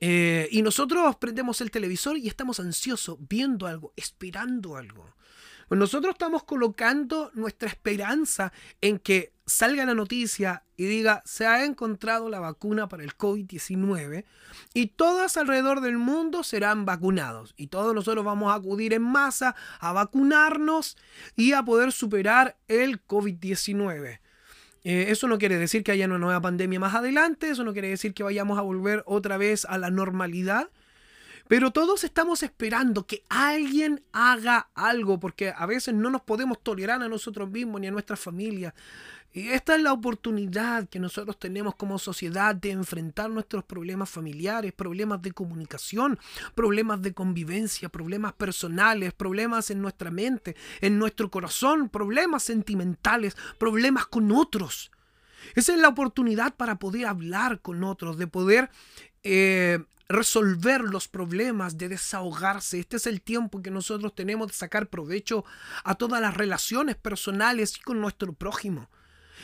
Eh, 0.00 0.48
y 0.50 0.62
nosotros 0.62 1.16
prendemos 1.16 1.60
el 1.60 1.70
televisor 1.70 2.18
y 2.18 2.28
estamos 2.28 2.60
ansiosos, 2.60 3.16
viendo 3.20 3.66
algo, 3.66 3.92
esperando 3.96 4.76
algo. 4.76 5.14
Nosotros 5.70 6.12
estamos 6.12 6.44
colocando 6.44 7.30
nuestra 7.34 7.68
esperanza 7.68 8.52
en 8.80 8.98
que 8.98 9.33
salga 9.46 9.84
la 9.84 9.94
noticia 9.94 10.62
y 10.76 10.84
diga 10.84 11.22
se 11.26 11.46
ha 11.46 11.64
encontrado 11.64 12.28
la 12.28 12.40
vacuna 12.40 12.88
para 12.88 13.04
el 13.04 13.16
COVID-19 13.16 14.24
y 14.72 14.86
todos 14.88 15.36
alrededor 15.36 15.80
del 15.80 15.98
mundo 15.98 16.42
serán 16.42 16.84
vacunados 16.84 17.54
y 17.56 17.66
todos 17.66 17.94
nosotros 17.94 18.24
vamos 18.24 18.52
a 18.52 18.56
acudir 18.56 18.94
en 18.94 19.02
masa 19.02 19.54
a 19.80 19.92
vacunarnos 19.92 20.96
y 21.36 21.52
a 21.52 21.62
poder 21.62 21.92
superar 21.92 22.56
el 22.68 23.04
COVID-19. 23.04 24.20
Eh, 24.86 25.06
eso 25.08 25.28
no 25.28 25.38
quiere 25.38 25.56
decir 25.56 25.82
que 25.82 25.92
haya 25.92 26.04
una 26.06 26.18
nueva 26.18 26.40
pandemia 26.40 26.78
más 26.78 26.94
adelante, 26.94 27.48
eso 27.48 27.64
no 27.64 27.72
quiere 27.72 27.88
decir 27.88 28.12
que 28.12 28.22
vayamos 28.22 28.58
a 28.58 28.62
volver 28.62 29.02
otra 29.06 29.38
vez 29.38 29.64
a 29.64 29.78
la 29.78 29.90
normalidad, 29.90 30.68
pero 31.48 31.70
todos 31.72 32.04
estamos 32.04 32.42
esperando 32.42 33.06
que 33.06 33.22
alguien 33.28 34.02
haga 34.12 34.68
algo, 34.74 35.20
porque 35.20 35.52
a 35.56 35.66
veces 35.66 35.94
no 35.94 36.10
nos 36.10 36.22
podemos 36.22 36.62
tolerar 36.62 37.02
a 37.02 37.08
nosotros 37.08 37.50
mismos 37.50 37.80
ni 37.80 37.86
a 37.86 37.90
nuestra 37.90 38.16
familia. 38.16 38.74
Y 39.36 39.48
esta 39.48 39.74
es 39.74 39.82
la 39.82 39.92
oportunidad 39.92 40.88
que 40.88 41.00
nosotros 41.00 41.36
tenemos 41.40 41.74
como 41.74 41.98
sociedad 41.98 42.54
de 42.54 42.70
enfrentar 42.70 43.28
nuestros 43.28 43.64
problemas 43.64 44.08
familiares, 44.08 44.72
problemas 44.72 45.22
de 45.22 45.32
comunicación, 45.32 46.20
problemas 46.54 47.02
de 47.02 47.14
convivencia, 47.14 47.88
problemas 47.88 48.34
personales, 48.34 49.12
problemas 49.12 49.70
en 49.70 49.82
nuestra 49.82 50.12
mente, 50.12 50.54
en 50.80 51.00
nuestro 51.00 51.32
corazón, 51.32 51.88
problemas 51.88 52.44
sentimentales, 52.44 53.36
problemas 53.58 54.06
con 54.06 54.30
otros. 54.30 54.92
Esa 55.56 55.74
es 55.74 55.80
la 55.80 55.88
oportunidad 55.88 56.54
para 56.54 56.78
poder 56.78 57.06
hablar 57.06 57.60
con 57.60 57.82
otros, 57.82 58.16
de 58.16 58.28
poder 58.28 58.70
eh, 59.24 59.82
resolver 60.08 60.82
los 60.82 61.08
problemas, 61.08 61.76
de 61.76 61.88
desahogarse. 61.88 62.78
Este 62.78 62.98
es 62.98 63.08
el 63.08 63.20
tiempo 63.20 63.62
que 63.62 63.72
nosotros 63.72 64.14
tenemos 64.14 64.46
de 64.46 64.54
sacar 64.54 64.86
provecho 64.86 65.44
a 65.82 65.96
todas 65.96 66.20
las 66.20 66.36
relaciones 66.36 66.94
personales 66.94 67.76
y 67.78 67.80
con 67.80 68.00
nuestro 68.00 68.32
prójimo. 68.32 68.88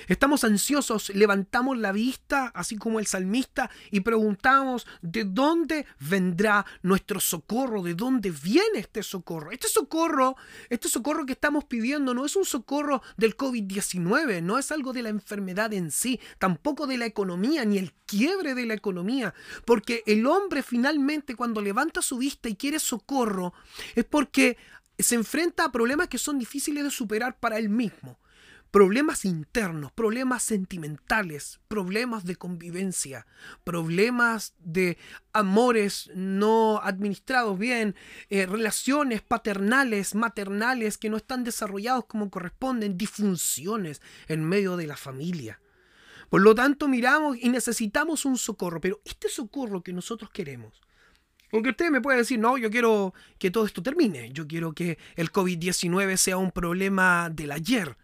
Estamos 0.09 0.45
ansiosos, 0.45 1.11
levantamos 1.11 1.79
la 1.79 1.93
vista, 1.93 2.51
así 2.55 2.77
como 2.77 2.99
el 2.99 3.07
salmista, 3.07 3.71
y 3.91 4.01
preguntamos, 4.01 4.87
¿de 5.03 5.25
dónde 5.25 5.87
vendrá 5.99 6.65
nuestro 6.83 7.21
socorro? 7.21 7.83
¿De 7.83 7.95
dónde 7.95 8.31
viene 8.31 8.79
este 8.79 9.03
socorro? 9.03 9.51
Este 9.51 9.69
socorro, 9.69 10.37
este 10.69 10.89
socorro 10.89 11.27
que 11.27 11.33
estamos 11.33 11.65
pidiendo 11.65 12.15
no 12.15 12.25
es 12.25 12.37
un 12.37 12.45
socorro 12.45 13.03
del 13.17 13.37
COVID-19, 13.37 14.43
no 14.43 14.59
es 14.59 14.73
algo 14.73 14.93
de 14.93 15.03
la 15.03 15.09
enfermedad 15.09 15.73
en 15.73 15.91
sí, 15.91 16.21
tampoco 16.39 16.87
de 16.87 16.99
la 16.99 17.07
economía, 17.07 17.65
ni 17.65 17.79
el 17.79 17.93
quiebre 18.07 18.55
de 18.55 18.67
la 18.67 18.75
economía, 18.75 19.35
porque 19.65 20.03
el 20.07 20.27
hombre 20.27 20.63
finalmente 20.63 21.35
cuando 21.35 21.61
levanta 21.61 22.03
su 22.03 22.19
vista 22.19 22.49
y 22.49 22.57
quiere 22.57 22.79
socorro, 22.79 23.53
es 23.95 24.05
porque 24.05 24.57
se 24.99 25.15
enfrenta 25.15 25.65
a 25.65 25.73
problemas 25.73 26.09
que 26.09 26.19
son 26.19 26.39
difíciles 26.39 26.85
de 26.85 26.91
superar 26.91 27.39
para 27.39 27.59
él 27.59 27.69
mismo 27.69 28.19
problemas 28.71 29.25
internos, 29.25 29.91
problemas 29.93 30.43
sentimentales, 30.43 31.61
problemas 31.69 32.25
de 32.25 32.37
convivencia, 32.37 33.27
problemas 33.65 34.55
de 34.59 34.97
amores 35.33 36.11
no 36.15 36.81
administrados 36.83 37.59
bien, 37.59 37.97
eh, 38.29 38.47
relaciones 38.47 39.23
paternales, 39.23 40.15
maternales 40.15 40.99
que 40.99 41.11
no 41.11 41.17
están 41.17 41.43
desarrollados 41.43 42.05
como 42.07 42.31
corresponden, 42.31 42.97
disfunciones 42.97 44.01
en 44.29 44.45
medio 44.45 44.77
de 44.77 44.87
la 44.87 44.97
familia. 44.97 45.61
Por 46.29 46.43
lo 46.43 46.55
tanto, 46.55 46.87
miramos 46.87 47.37
y 47.41 47.49
necesitamos 47.49 48.25
un 48.25 48.39
socorro, 48.39 48.81
pero 48.81 49.01
este 49.05 49.29
socorro 49.29 49.83
que 49.83 49.93
nosotros 49.93 50.31
queremos, 50.31 50.81
porque 51.51 51.71
usted 51.71 51.91
me 51.91 52.01
puede 52.01 52.19
decir, 52.19 52.39
no, 52.39 52.57
yo 52.57 52.71
quiero 52.71 53.13
que 53.39 53.51
todo 53.51 53.67
esto 53.67 53.83
termine, 53.83 54.31
yo 54.33 54.47
quiero 54.47 54.73
que 54.73 54.99
el 55.17 55.33
COVID-19 55.33 56.17
sea 56.17 56.37
un 56.37 56.53
problema 56.53 57.29
del 57.31 57.51
ayer, 57.51 57.97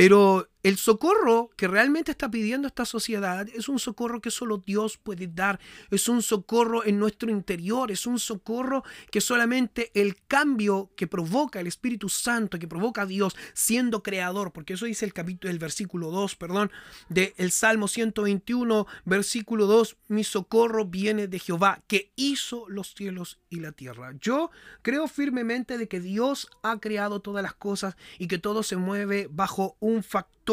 pero 0.00 0.48
el 0.62 0.76
socorro 0.76 1.50
que 1.56 1.68
realmente 1.68 2.10
está 2.10 2.30
pidiendo 2.30 2.68
esta 2.68 2.84
sociedad 2.84 3.48
es 3.48 3.68
un 3.68 3.78
socorro 3.78 4.20
que 4.20 4.30
solo 4.30 4.58
Dios 4.58 4.98
puede 4.98 5.26
dar, 5.26 5.58
es 5.90 6.08
un 6.08 6.20
socorro 6.22 6.84
en 6.84 6.98
nuestro 6.98 7.30
interior, 7.30 7.90
es 7.90 8.06
un 8.06 8.18
socorro 8.18 8.84
que 9.10 9.22
solamente 9.22 9.90
el 9.94 10.16
cambio 10.26 10.90
que 10.96 11.06
provoca 11.06 11.60
el 11.60 11.66
Espíritu 11.66 12.10
Santo, 12.10 12.58
que 12.58 12.68
provoca 12.68 13.02
a 13.02 13.06
Dios 13.06 13.34
siendo 13.54 14.02
creador, 14.02 14.52
porque 14.52 14.74
eso 14.74 14.84
dice 14.84 15.06
el 15.06 15.14
capítulo, 15.14 15.50
el 15.50 15.58
versículo 15.58 16.10
2, 16.10 16.36
perdón, 16.36 16.70
del 17.08 17.50
Salmo 17.50 17.88
121, 17.88 18.86
versículo 19.06 19.66
2, 19.66 19.96
mi 20.08 20.24
socorro 20.24 20.84
viene 20.84 21.26
de 21.26 21.38
Jehová, 21.38 21.82
que 21.86 22.12
hizo 22.16 22.68
los 22.68 22.94
cielos 22.94 23.38
y 23.48 23.60
la 23.60 23.72
tierra. 23.72 24.12
Yo 24.20 24.50
creo 24.82 25.08
firmemente 25.08 25.78
de 25.78 25.88
que 25.88 26.00
Dios 26.00 26.50
ha 26.62 26.78
creado 26.80 27.20
todas 27.20 27.42
las 27.42 27.54
cosas 27.54 27.96
y 28.18 28.28
que 28.28 28.38
todo 28.38 28.62
se 28.62 28.76
mueve 28.76 29.28
bajo 29.30 29.76
un 29.80 30.02
factor 30.02 30.49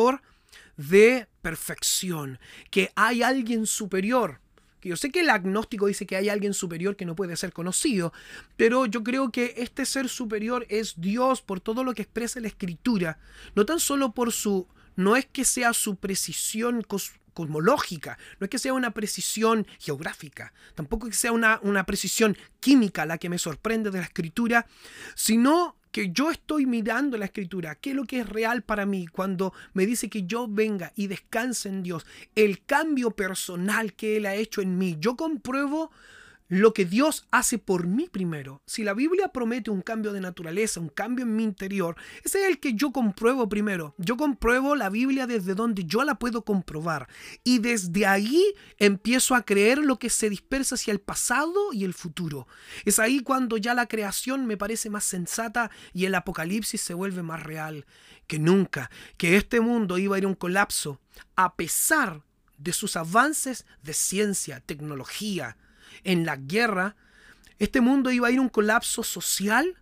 de 0.77 1.27
perfección, 1.41 2.39
que 2.69 2.91
hay 2.95 3.23
alguien 3.23 3.65
superior. 3.65 4.39
Que 4.79 4.89
yo 4.89 4.95
sé 4.95 5.10
que 5.10 5.21
el 5.21 5.29
agnóstico 5.29 5.88
dice 5.88 6.05
que 6.05 6.15
hay 6.15 6.29
alguien 6.29 6.53
superior 6.53 6.95
que 6.95 7.05
no 7.05 7.15
puede 7.15 7.36
ser 7.36 7.51
conocido, 7.51 8.13
pero 8.55 8.86
yo 8.86 9.03
creo 9.03 9.31
que 9.31 9.55
este 9.57 9.86
ser 9.86 10.07
superior 10.07 10.65
es 10.69 10.93
Dios 10.97 11.41
por 11.41 11.60
todo 11.60 11.83
lo 11.83 11.93
que 11.93 12.03
expresa 12.03 12.39
la 12.39 12.47
escritura, 12.47 13.17
no 13.55 13.65
tan 13.65 13.79
solo 13.79 14.12
por 14.12 14.31
su, 14.31 14.67
no 14.95 15.15
es 15.15 15.25
que 15.25 15.45
sea 15.45 15.73
su 15.73 15.95
precisión 15.95 16.86
cosmológica, 17.33 18.19
no 18.39 18.45
es 18.45 18.49
que 18.51 18.60
sea 18.60 18.73
una 18.73 18.91
precisión 18.91 19.65
geográfica, 19.79 20.53
tampoco 20.75 21.07
que 21.07 21.13
sea 21.13 21.31
una, 21.31 21.60
una 21.63 21.86
precisión 21.86 22.38
química 22.60 23.07
la 23.07 23.17
que 23.17 23.29
me 23.29 23.39
sorprende 23.39 23.89
de 23.89 23.97
la 23.97 24.05
escritura, 24.05 24.67
sino 25.15 25.77
que 25.97 26.12
yo 26.12 26.29
estoy 26.29 26.67
mirando 26.67 27.17
la 27.17 27.25
escritura, 27.25 27.73
qué 27.73 27.89
es 27.89 27.95
lo 27.95 28.03
que 28.03 28.19
es 28.19 28.29
real 28.29 28.62
para 28.62 28.86
mí 28.86 29.07
cuando 29.07 29.51
me 29.73 29.88
dice 29.88 30.12
que 30.12 30.27
yo 30.27 30.47
venga 30.47 30.93
y 30.95 31.07
descanse 31.07 31.69
en 31.69 31.81
Dios, 31.81 32.05
el 32.36 32.63
cambio 32.63 33.10
personal 33.10 33.93
que 33.93 34.17
Él 34.17 34.27
ha 34.27 34.36
hecho 34.36 34.62
en 34.62 34.77
mí, 34.77 34.97
yo 34.99 35.15
compruebo 35.15 35.89
lo 36.47 36.73
que 36.73 36.86
Dios 36.86 37.27
hace 37.31 37.57
por 37.57 37.88
mí 37.88 38.07
primero. 38.10 38.62
Si 38.65 38.83
la 38.83 38.93
Biblia 38.93 39.29
promete 39.29 39.69
un 39.69 39.81
cambio 39.81 40.13
de 40.13 40.21
naturaleza, 40.21 40.79
un 40.79 40.89
cambio 40.89 41.25
en 41.25 41.36
mi 41.36 41.43
interior, 41.43 41.95
ese 42.23 42.41
es 42.41 42.49
el 42.49 42.60
que 42.60 42.73
yo 42.73 42.91
compruebo 42.91 43.49
primero. 43.49 43.95
Yo 43.97 44.17
compruebo 44.17 44.75
la 44.75 44.89
Biblia 44.89 45.27
desde 45.27 45.55
donde 45.55 45.86
yo 45.86 46.03
la 46.03 46.15
puedo 46.15 46.43
comprobar. 46.43 47.07
Y 47.43 47.60
desde 47.60 48.05
ahí 48.05 48.43
empiezo 48.77 49.36
a 49.36 49.43
creer 49.43 49.79
lo 49.79 49.99
que 49.99 50.10
se 50.10 50.29
dispersa 50.29 50.75
hacia 50.75 50.91
el 50.91 50.99
pasado 50.99 51.73
y 51.73 51.83
el 51.83 51.93
futuro. 51.93 52.47
Es 52.86 52.99
ahí 52.99 53.19
cuando 53.21 53.57
ya 53.57 53.73
la 53.73 53.88
creación 53.88 54.45
me 54.45 54.57
parece 54.57 54.89
más 54.89 55.03
sensata 55.03 55.69
y 55.93 56.05
el 56.05 56.15
apocalipsis 56.15 56.81
se 56.81 56.93
vuelve 56.93 57.23
más 57.23 57.43
real 57.43 57.86
que 58.27 58.39
nunca. 58.39 58.89
Que 59.17 59.36
este 59.36 59.60
mundo 59.60 59.97
iba 59.97 60.15
a 60.15 60.19
ir 60.19 60.25
a 60.25 60.29
un 60.29 60.36
colapso 60.36 60.99
a 61.36 61.55
pesar 61.55 62.23
de 62.57 62.73
sus 62.73 62.95
avances 62.95 63.65
de 63.83 63.93
ciencia, 63.93 64.60
tecnología, 64.62 65.57
en 66.03 66.25
la 66.25 66.36
guerra, 66.36 66.95
este 67.60 67.81
mundo 67.81 68.12
iba 68.12 68.27
a 68.27 68.31
ir 68.31 68.39
un 68.39 68.49
colapso 68.49 69.03
social 69.03 69.75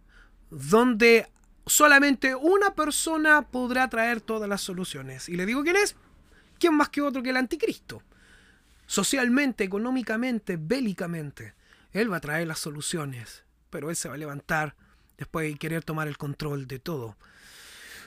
donde 0.49 1.27
solamente 1.65 2.35
una 2.35 2.73
persona 2.73 3.41
podrá 3.41 3.89
traer 3.89 4.21
todas 4.21 4.47
las 4.47 4.61
soluciones. 4.61 5.29
Y 5.29 5.35
le 5.35 5.45
digo 5.45 5.63
quién 5.63 5.75
es, 5.75 5.95
quién 6.59 6.75
más 6.75 6.89
que 6.89 7.01
otro 7.01 7.23
que 7.23 7.31
el 7.31 7.37
anticristo. 7.37 8.01
Socialmente, 8.87 9.63
económicamente, 9.63 10.57
bélicamente, 10.59 11.55
él 11.91 12.11
va 12.11 12.17
a 12.17 12.21
traer 12.21 12.47
las 12.47 12.59
soluciones, 12.59 13.43
pero 13.69 13.89
él 13.89 13.95
se 13.95 14.09
va 14.09 14.15
a 14.15 14.19
levantar 14.19 14.75
después 15.17 15.47
de 15.47 15.57
querer 15.57 15.83
tomar 15.83 16.07
el 16.07 16.17
control 16.17 16.67
de 16.67 16.79
todo. 16.79 17.17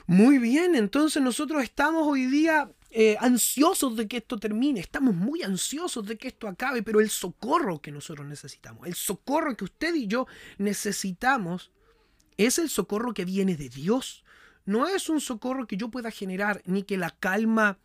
Muy 0.06 0.38
bien, 0.38 0.74
entonces 0.74 1.22
nosotros 1.22 1.62
estamos 1.62 2.06
hoy 2.06 2.26
día 2.26 2.70
eh, 2.90 3.16
ansiosos 3.20 3.96
de 3.96 4.08
que 4.08 4.18
esto 4.18 4.38
termine, 4.38 4.80
estamos 4.80 5.14
muy 5.14 5.42
ansiosos 5.42 6.06
de 6.06 6.16
que 6.16 6.28
esto 6.28 6.48
acabe, 6.48 6.82
pero 6.82 7.00
el 7.00 7.10
socorro 7.10 7.80
que 7.80 7.92
nosotros 7.92 8.26
necesitamos, 8.26 8.86
el 8.86 8.94
socorro 8.94 9.56
que 9.56 9.64
usted 9.64 9.94
y 9.94 10.06
yo 10.06 10.26
necesitamos, 10.56 11.70
es 12.38 12.58
el 12.58 12.70
socorro 12.70 13.12
que 13.12 13.24
viene 13.24 13.56
de 13.56 13.68
Dios. 13.68 14.24
No 14.64 14.86
es 14.86 15.08
un 15.08 15.20
socorro 15.20 15.66
que 15.66 15.76
yo 15.76 15.90
pueda 15.90 16.10
generar, 16.10 16.62
ni 16.64 16.82
que 16.84 16.96
la 16.96 17.10
calma 17.10 17.78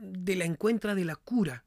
de 0.00 0.34
la 0.34 0.44
encuentra 0.44 0.94
de 0.94 1.04
la 1.04 1.16
cura. 1.16 1.64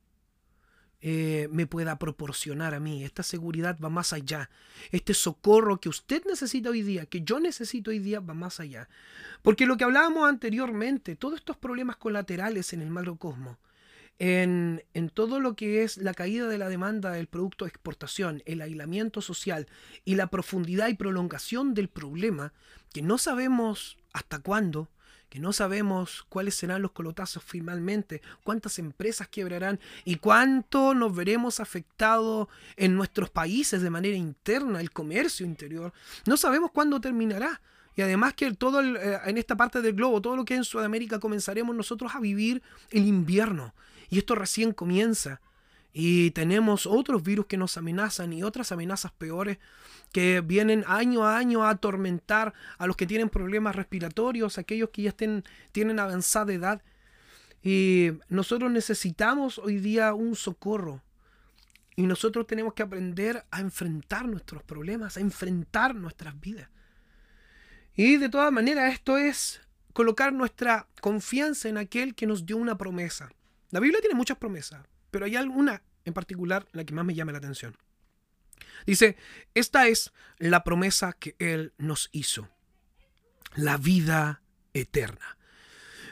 Eh, 1.01 1.47
me 1.51 1.65
pueda 1.65 1.97
proporcionar 1.97 2.73
a 2.73 2.79
mí. 2.79 3.03
Esta 3.03 3.23
seguridad 3.23 3.77
va 3.81 3.89
más 3.89 4.11
allá. 4.11 4.49
Este 4.91 5.13
socorro 5.13 5.79
que 5.79 5.87
usted 5.87 6.23
necesita 6.25 6.69
hoy 6.69 6.81
día, 6.81 7.05
que 7.05 7.21
yo 7.21 7.39
necesito 7.39 7.91
hoy 7.91 7.99
día, 7.99 8.19
va 8.19 8.33
más 8.33 8.59
allá. 8.59 8.89
Porque 9.41 9.65
lo 9.65 9.77
que 9.77 9.85
hablábamos 9.85 10.27
anteriormente, 10.27 11.15
todos 11.15 11.39
estos 11.39 11.55
problemas 11.55 11.95
colaterales 11.95 12.73
en 12.73 12.81
el 12.81 12.89
macrocosmo, 12.89 13.57
en, 14.17 14.83
en 14.93 15.09
todo 15.09 15.39
lo 15.39 15.55
que 15.55 15.83
es 15.83 15.95
la 15.95 16.13
caída 16.13 16.49
de 16.49 16.57
la 16.57 16.67
demanda 16.67 17.11
del 17.11 17.27
producto 17.27 17.63
de 17.63 17.69
exportación, 17.69 18.43
el 18.45 18.61
aislamiento 18.61 19.21
social 19.21 19.67
y 20.03 20.15
la 20.15 20.27
profundidad 20.27 20.89
y 20.89 20.95
prolongación 20.95 21.73
del 21.73 21.87
problema, 21.87 22.51
que 22.91 23.01
no 23.01 23.17
sabemos 23.17 23.97
hasta 24.11 24.39
cuándo, 24.39 24.89
que 25.29 25.39
no 25.39 25.53
sabemos 25.53 26.25
cuáles 26.27 26.55
serán 26.55 26.81
los 26.81 26.91
colotazos 26.91 27.43
finalmente, 27.43 28.21
cuántas 28.43 28.79
empresas 28.79 29.27
quebrarán 29.27 29.79
y 30.03 30.15
cuánto 30.15 30.93
nos 30.93 31.15
veremos 31.15 31.59
afectados 31.59 32.47
en 32.75 32.95
nuestros 32.95 33.29
países 33.29 33.81
de 33.81 33.89
manera 33.89 34.17
interna, 34.17 34.81
el 34.81 34.91
comercio 34.91 35.45
interior. 35.45 35.93
No 36.25 36.35
sabemos 36.35 36.71
cuándo 36.71 36.99
terminará. 36.99 37.61
Y 37.95 38.01
además 38.01 38.33
que 38.33 38.51
todo 38.53 38.81
eh, 38.81 39.19
en 39.25 39.37
esta 39.37 39.57
parte 39.57 39.81
del 39.81 39.93
globo, 39.93 40.21
todo 40.21 40.35
lo 40.35 40.45
que 40.45 40.53
es 40.53 40.59
en 40.59 40.63
Sudamérica, 40.63 41.19
comenzaremos 41.19 41.75
nosotros 41.75 42.15
a 42.15 42.19
vivir 42.19 42.61
el 42.91 43.05
invierno. 43.05 43.73
Y 44.09 44.19
esto 44.19 44.35
recién 44.35 44.71
comienza. 44.71 45.41
Y 45.91 46.31
tenemos 46.31 46.85
otros 46.85 47.23
virus 47.23 47.47
que 47.47 47.57
nos 47.57 47.77
amenazan 47.77 48.31
y 48.33 48.43
otras 48.43 48.71
amenazas 48.71 49.11
peores 49.11 49.57
que 50.11 50.41
vienen 50.41 50.83
año 50.87 51.25
a 51.25 51.37
año 51.37 51.63
a 51.63 51.71
atormentar 51.71 52.53
a 52.77 52.87
los 52.87 52.95
que 52.95 53.07
tienen 53.07 53.29
problemas 53.29 53.75
respiratorios, 53.75 54.57
aquellos 54.57 54.89
que 54.89 55.03
ya 55.03 55.09
estén, 55.09 55.43
tienen 55.71 55.99
avanzada 55.99 56.53
edad. 56.53 56.81
Y 57.61 58.11
nosotros 58.29 58.71
necesitamos 58.71 59.57
hoy 59.57 59.77
día 59.77 60.13
un 60.13 60.35
socorro. 60.35 61.01
Y 61.95 62.03
nosotros 62.03 62.47
tenemos 62.47 62.73
que 62.73 62.83
aprender 62.83 63.45
a 63.51 63.59
enfrentar 63.59 64.27
nuestros 64.27 64.63
problemas, 64.63 65.17
a 65.17 65.19
enfrentar 65.19 65.95
nuestras 65.95 66.39
vidas. 66.39 66.69
Y 67.93 68.15
de 68.17 68.29
todas 68.29 68.53
maneras, 68.53 68.93
esto 68.93 69.17
es 69.17 69.59
colocar 69.91 70.31
nuestra 70.31 70.87
confianza 71.01 71.67
en 71.67 71.77
aquel 71.77 72.15
que 72.15 72.25
nos 72.25 72.45
dio 72.45 72.55
una 72.55 72.77
promesa. 72.77 73.29
La 73.71 73.81
Biblia 73.81 73.99
tiene 73.99 74.15
muchas 74.15 74.37
promesas, 74.37 74.85
pero 75.11 75.25
hay 75.25 75.35
alguna 75.35 75.83
en 76.05 76.13
particular 76.13 76.67
la 76.71 76.83
que 76.83 76.93
más 76.93 77.05
me 77.05 77.15
llama 77.15 77.31
la 77.31 77.37
atención. 77.39 77.77
Dice, 78.85 79.17
esta 79.53 79.87
es 79.87 80.11
la 80.37 80.63
promesa 80.63 81.13
que 81.13 81.35
Él 81.39 81.73
nos 81.77 82.09
hizo, 82.11 82.49
la 83.55 83.77
vida 83.77 84.41
eterna. 84.73 85.37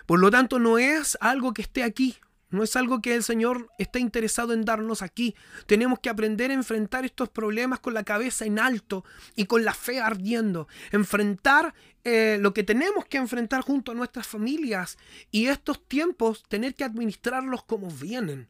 Por 0.06 0.20
lo 0.20 0.32
tanto, 0.32 0.60
no 0.60 0.78
es 0.78 1.18
algo 1.22 1.54
que 1.54 1.62
esté 1.62 1.84
aquí, 1.84 2.18
No 2.50 2.64
es 2.64 2.78
algo 2.78 3.02
que 3.02 3.14
el 3.14 3.24
Señor 3.24 3.70
esté 3.78 4.00
interesado 4.00 4.54
en 4.54 4.64
darnos 4.64 5.02
aquí. 5.02 5.36
Tenemos 5.66 6.00
que 6.00 6.10
aprender 6.10 6.50
a 6.50 6.54
enfrentar 6.54 7.04
estos 7.04 7.28
problemas 7.28 7.82
con 7.82 7.94
la 7.94 8.04
cabeza 8.04 8.46
en 8.46 8.58
alto 8.58 9.04
y 9.36 9.46
con 9.48 9.66
la 9.66 9.74
fe 9.74 10.00
ardiendo. 10.00 10.70
Enfrentar 10.92 11.74
eh, 12.06 12.38
lo 12.40 12.54
que 12.54 12.64
tenemos 12.64 13.06
que 13.06 13.18
enfrentar 13.18 13.62
junto 13.62 13.92
a 13.92 13.96
nuestras 13.96 14.28
familias 14.28 14.98
y 15.30 15.48
estos 15.48 15.86
tiempos 15.90 16.44
tener 16.48 16.74
que 16.74 16.86
administrarlos 16.86 17.66
como 17.66 17.92
vienen. 17.92 18.48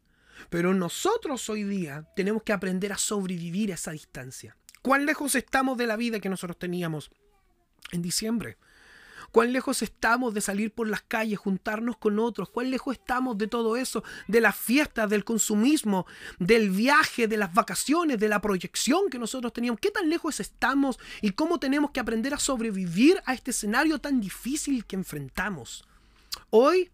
Pero 0.49 0.73
nosotros 0.73 1.49
hoy 1.49 1.63
día 1.63 2.07
tenemos 2.15 2.43
que 2.43 2.53
aprender 2.53 2.93
a 2.93 2.97
sobrevivir 2.97 3.71
a 3.71 3.75
esa 3.75 3.91
distancia. 3.91 4.55
¿Cuán 4.81 5.05
lejos 5.05 5.35
estamos 5.35 5.77
de 5.77 5.87
la 5.87 5.95
vida 5.95 6.19
que 6.19 6.29
nosotros 6.29 6.57
teníamos 6.57 7.09
en 7.91 8.01
diciembre? 8.01 8.57
cuán 9.31 9.53
lejos 9.53 9.81
estamos 9.81 10.33
de 10.33 10.41
salir 10.41 10.71
por 10.71 10.87
las 10.87 11.01
calles, 11.01 11.39
juntarnos 11.39 11.97
con 11.97 12.19
otros, 12.19 12.49
cuán 12.49 12.71
lejos 12.71 12.93
estamos 12.93 13.37
de 13.37 13.47
todo 13.47 13.77
eso, 13.77 14.03
de 14.27 14.41
las 14.41 14.55
fiestas, 14.55 15.09
del 15.09 15.23
consumismo, 15.23 16.05
del 16.39 16.69
viaje, 16.69 17.27
de 17.27 17.37
las 17.37 17.53
vacaciones, 17.53 18.19
de 18.19 18.29
la 18.29 18.41
proyección 18.41 19.09
que 19.09 19.19
nosotros 19.19 19.53
teníamos, 19.53 19.79
qué 19.79 19.91
tan 19.91 20.09
lejos 20.09 20.39
estamos 20.39 20.99
y 21.21 21.31
cómo 21.31 21.59
tenemos 21.59 21.91
que 21.91 21.99
aprender 21.99 22.33
a 22.33 22.39
sobrevivir 22.39 23.21
a 23.25 23.33
este 23.33 23.51
escenario 23.51 23.99
tan 23.99 24.19
difícil 24.19 24.85
que 24.85 24.95
enfrentamos. 24.95 25.85
Hoy 26.49 26.89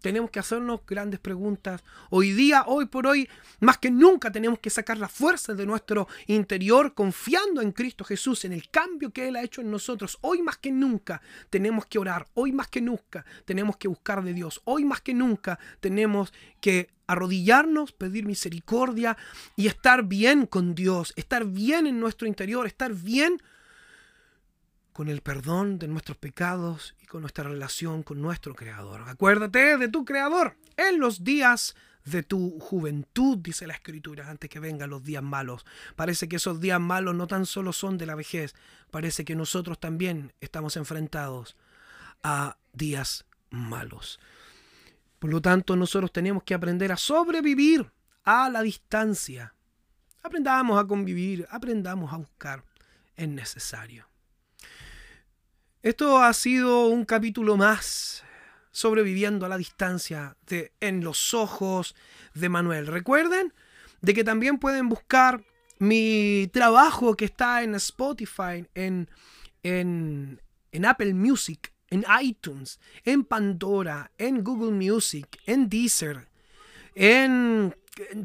tenemos 0.00 0.30
que 0.30 0.38
hacernos 0.38 0.80
grandes 0.86 1.20
preguntas. 1.20 1.82
Hoy 2.10 2.32
día, 2.32 2.64
hoy 2.66 2.86
por 2.86 3.06
hoy, 3.06 3.28
más 3.60 3.78
que 3.78 3.90
nunca 3.90 4.30
tenemos 4.30 4.58
que 4.58 4.70
sacar 4.70 4.98
la 4.98 5.08
fuerza 5.08 5.54
de 5.54 5.66
nuestro 5.66 6.08
interior 6.26 6.94
confiando 6.94 7.60
en 7.60 7.72
Cristo 7.72 8.04
Jesús, 8.04 8.44
en 8.44 8.52
el 8.52 8.68
cambio 8.70 9.10
que 9.10 9.28
Él 9.28 9.36
ha 9.36 9.42
hecho 9.42 9.60
en 9.60 9.70
nosotros. 9.70 10.18
Hoy 10.20 10.42
más 10.42 10.58
que 10.58 10.70
nunca 10.70 11.20
tenemos 11.50 11.86
que 11.86 11.98
orar. 11.98 12.28
Hoy 12.34 12.52
más 12.52 12.68
que 12.68 12.80
nunca 12.80 13.24
tenemos 13.44 13.76
que 13.76 13.88
buscar 13.88 14.22
de 14.22 14.34
Dios. 14.34 14.60
Hoy 14.64 14.84
más 14.84 15.00
que 15.00 15.14
nunca 15.14 15.58
tenemos 15.80 16.32
que 16.60 16.90
arrodillarnos, 17.06 17.92
pedir 17.92 18.26
misericordia 18.26 19.16
y 19.56 19.66
estar 19.66 20.04
bien 20.04 20.46
con 20.46 20.74
Dios, 20.74 21.12
estar 21.16 21.46
bien 21.46 21.86
en 21.86 21.98
nuestro 21.98 22.28
interior, 22.28 22.66
estar 22.66 22.92
bien 22.94 23.42
con 24.98 25.08
el 25.08 25.20
perdón 25.20 25.78
de 25.78 25.86
nuestros 25.86 26.16
pecados 26.16 26.96
y 27.00 27.06
con 27.06 27.20
nuestra 27.20 27.44
relación 27.44 28.02
con 28.02 28.20
nuestro 28.20 28.56
Creador. 28.56 29.02
Acuérdate 29.06 29.78
de 29.78 29.86
tu 29.86 30.04
Creador 30.04 30.56
en 30.76 30.98
los 30.98 31.22
días 31.22 31.76
de 32.04 32.24
tu 32.24 32.58
juventud, 32.58 33.38
dice 33.38 33.68
la 33.68 33.74
Escritura, 33.74 34.28
antes 34.28 34.50
que 34.50 34.58
vengan 34.58 34.90
los 34.90 35.04
días 35.04 35.22
malos. 35.22 35.64
Parece 35.94 36.28
que 36.28 36.34
esos 36.34 36.58
días 36.58 36.80
malos 36.80 37.14
no 37.14 37.28
tan 37.28 37.46
solo 37.46 37.72
son 37.72 37.96
de 37.96 38.06
la 38.06 38.16
vejez, 38.16 38.56
parece 38.90 39.24
que 39.24 39.36
nosotros 39.36 39.78
también 39.78 40.32
estamos 40.40 40.76
enfrentados 40.76 41.56
a 42.24 42.56
días 42.72 43.24
malos. 43.50 44.18
Por 45.20 45.30
lo 45.30 45.40
tanto, 45.40 45.76
nosotros 45.76 46.10
tenemos 46.12 46.42
que 46.42 46.54
aprender 46.54 46.90
a 46.90 46.96
sobrevivir 46.96 47.88
a 48.24 48.50
la 48.50 48.62
distancia. 48.62 49.54
Aprendamos 50.24 50.76
a 50.76 50.88
convivir, 50.88 51.46
aprendamos 51.52 52.12
a 52.12 52.16
buscar. 52.16 52.64
Es 53.14 53.28
necesario. 53.28 54.07
Esto 55.82 56.18
ha 56.18 56.32
sido 56.32 56.88
un 56.88 57.04
capítulo 57.04 57.56
más 57.56 58.24
sobreviviendo 58.72 59.46
a 59.46 59.48
la 59.48 59.56
distancia 59.56 60.36
de 60.48 60.72
En 60.80 61.04
los 61.04 61.34
ojos 61.34 61.94
de 62.34 62.48
Manuel. 62.48 62.88
Recuerden 62.88 63.54
de 64.00 64.12
que 64.12 64.24
también 64.24 64.58
pueden 64.58 64.88
buscar 64.88 65.44
mi 65.78 66.50
trabajo 66.52 67.14
que 67.14 67.26
está 67.26 67.62
en 67.62 67.76
Spotify, 67.76 68.66
en, 68.74 69.08
en, 69.62 70.42
en 70.72 70.84
Apple 70.84 71.14
Music, 71.14 71.72
en 71.90 72.04
iTunes, 72.20 72.80
en 73.04 73.22
Pandora, 73.22 74.10
en 74.18 74.42
Google 74.42 74.72
Music, 74.72 75.38
en 75.46 75.68
Deezer, 75.68 76.28
en 76.96 77.76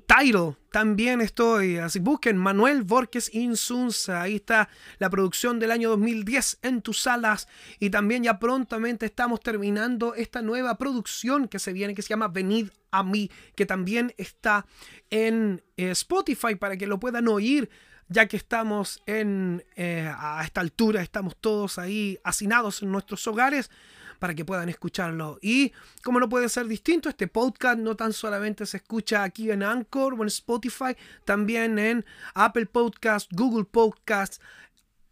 Title 0.05 0.55
también 0.71 1.21
estoy, 1.21 1.77
así 1.77 1.99
busquen 1.99 2.37
Manuel 2.37 2.83
Borges 2.83 3.33
Insunza, 3.33 4.21
ahí 4.21 4.35
está 4.35 4.69
la 4.99 5.09
producción 5.09 5.59
del 5.59 5.71
año 5.71 5.89
2010 5.89 6.59
en 6.61 6.81
tus 6.81 7.01
salas. 7.01 7.47
Y 7.79 7.89
también 7.89 8.23
ya 8.23 8.39
prontamente 8.39 9.05
estamos 9.05 9.39
terminando 9.39 10.15
esta 10.15 10.41
nueva 10.41 10.77
producción 10.77 11.47
que 11.47 11.59
se 11.59 11.73
viene 11.73 11.93
que 11.93 12.01
se 12.01 12.09
llama 12.09 12.27
Venid 12.27 12.69
a 12.91 13.03
mí, 13.03 13.29
que 13.55 13.65
también 13.65 14.13
está 14.17 14.65
en 15.09 15.61
eh, 15.77 15.91
Spotify 15.91 16.55
para 16.55 16.77
que 16.77 16.87
lo 16.87 16.99
puedan 16.99 17.27
oír 17.27 17.69
ya 18.09 18.27
que 18.27 18.37
estamos 18.37 19.01
en, 19.05 19.63
eh, 19.75 20.11
a 20.15 20.43
esta 20.43 20.61
altura, 20.61 21.01
estamos 21.01 21.35
todos 21.39 21.79
ahí 21.79 22.19
hacinados 22.23 22.83
en 22.83 22.91
nuestros 22.91 23.25
hogares 23.27 23.71
para 24.19 24.33
que 24.33 24.45
puedan 24.45 24.69
escucharlo. 24.69 25.39
Y 25.41 25.73
como 26.03 26.19
no 26.19 26.29
puede 26.29 26.49
ser 26.49 26.67
distinto, 26.67 27.09
este 27.09 27.27
podcast 27.27 27.79
no 27.79 27.95
tan 27.95 28.13
solamente 28.13 28.65
se 28.65 28.77
escucha 28.77 29.23
aquí 29.23 29.51
en 29.51 29.63
Anchor 29.63 30.13
o 30.13 30.21
en 30.21 30.27
Spotify, 30.27 30.95
también 31.25 31.79
en 31.79 32.05
Apple 32.33 32.65
Podcast, 32.65 33.31
Google 33.31 33.65
Podcast, 33.65 34.41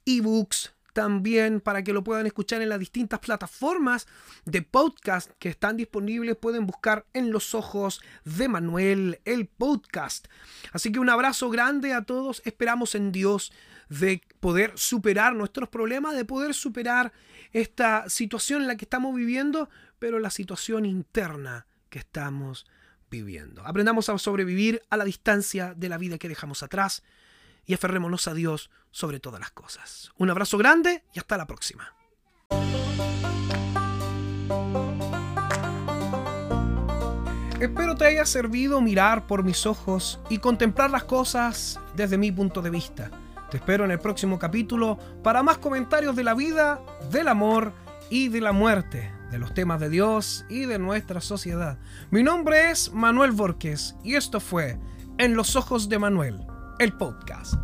eBooks, 0.05 0.73
también 0.93 1.61
para 1.61 1.83
que 1.83 1.93
lo 1.93 2.03
puedan 2.03 2.25
escuchar 2.25 2.61
en 2.61 2.69
las 2.69 2.79
distintas 2.79 3.19
plataformas 3.19 4.07
de 4.45 4.61
podcast 4.61 5.31
que 5.39 5.49
están 5.49 5.77
disponibles. 5.77 6.35
Pueden 6.35 6.65
buscar 6.65 7.05
en 7.13 7.31
los 7.31 7.55
ojos 7.55 8.01
de 8.25 8.47
Manuel 8.47 9.19
el 9.25 9.47
podcast. 9.47 10.27
Así 10.71 10.91
que 10.91 10.99
un 10.99 11.09
abrazo 11.09 11.49
grande 11.49 11.93
a 11.93 12.03
todos. 12.03 12.41
Esperamos 12.45 12.95
en 12.95 13.11
Dios 13.11 13.51
de 13.89 14.21
poder 14.39 14.71
superar 14.75 15.35
nuestros 15.35 15.69
problemas, 15.69 16.15
de 16.15 16.25
poder 16.25 16.53
superar 16.53 17.11
esta 17.51 18.09
situación 18.09 18.61
en 18.61 18.67
la 18.67 18.77
que 18.77 18.85
estamos 18.85 19.13
viviendo, 19.15 19.69
pero 19.99 20.19
la 20.19 20.29
situación 20.29 20.85
interna 20.85 21.67
que 21.89 21.99
estamos 21.99 22.65
viviendo. 23.09 23.61
Aprendamos 23.65 24.07
a 24.07 24.17
sobrevivir 24.17 24.81
a 24.89 24.97
la 24.97 25.03
distancia 25.03 25.73
de 25.75 25.89
la 25.89 25.97
vida 25.97 26.17
que 26.17 26.29
dejamos 26.29 26.63
atrás 26.63 27.03
y 27.65 27.73
aferrémonos 27.73 28.27
a 28.27 28.33
Dios 28.33 28.69
sobre 28.91 29.19
todas 29.19 29.39
las 29.39 29.51
cosas. 29.51 30.11
Un 30.17 30.29
abrazo 30.29 30.57
grande 30.57 31.03
y 31.13 31.19
hasta 31.19 31.37
la 31.37 31.47
próxima. 31.47 31.93
Espero 37.61 37.95
te 37.95 38.05
haya 38.05 38.25
servido 38.25 38.81
mirar 38.81 39.27
por 39.27 39.43
mis 39.43 39.67
ojos 39.67 40.19
y 40.29 40.39
contemplar 40.39 40.89
las 40.89 41.03
cosas 41.03 41.79
desde 41.95 42.17
mi 42.17 42.31
punto 42.31 42.63
de 42.63 42.71
vista. 42.71 43.11
Te 43.51 43.57
espero 43.57 43.85
en 43.85 43.91
el 43.91 43.99
próximo 43.99 44.39
capítulo 44.39 44.97
para 45.21 45.43
más 45.43 45.59
comentarios 45.59 46.15
de 46.15 46.23
la 46.23 46.33
vida, 46.33 46.81
del 47.11 47.27
amor 47.27 47.73
y 48.09 48.29
de 48.29 48.41
la 48.41 48.51
muerte, 48.51 49.13
de 49.29 49.37
los 49.37 49.53
temas 49.53 49.79
de 49.79 49.89
Dios 49.89 50.43
y 50.49 50.65
de 50.65 50.79
nuestra 50.79 51.21
sociedad. 51.21 51.77
Mi 52.09 52.23
nombre 52.23 52.71
es 52.71 52.91
Manuel 52.93 53.31
Borges 53.31 53.95
y 54.03 54.15
esto 54.15 54.39
fue 54.39 54.79
En 55.19 55.35
los 55.35 55.55
ojos 55.55 55.87
de 55.87 55.99
Manuel, 55.99 56.47
el 56.81 56.93
podcast. 56.93 57.61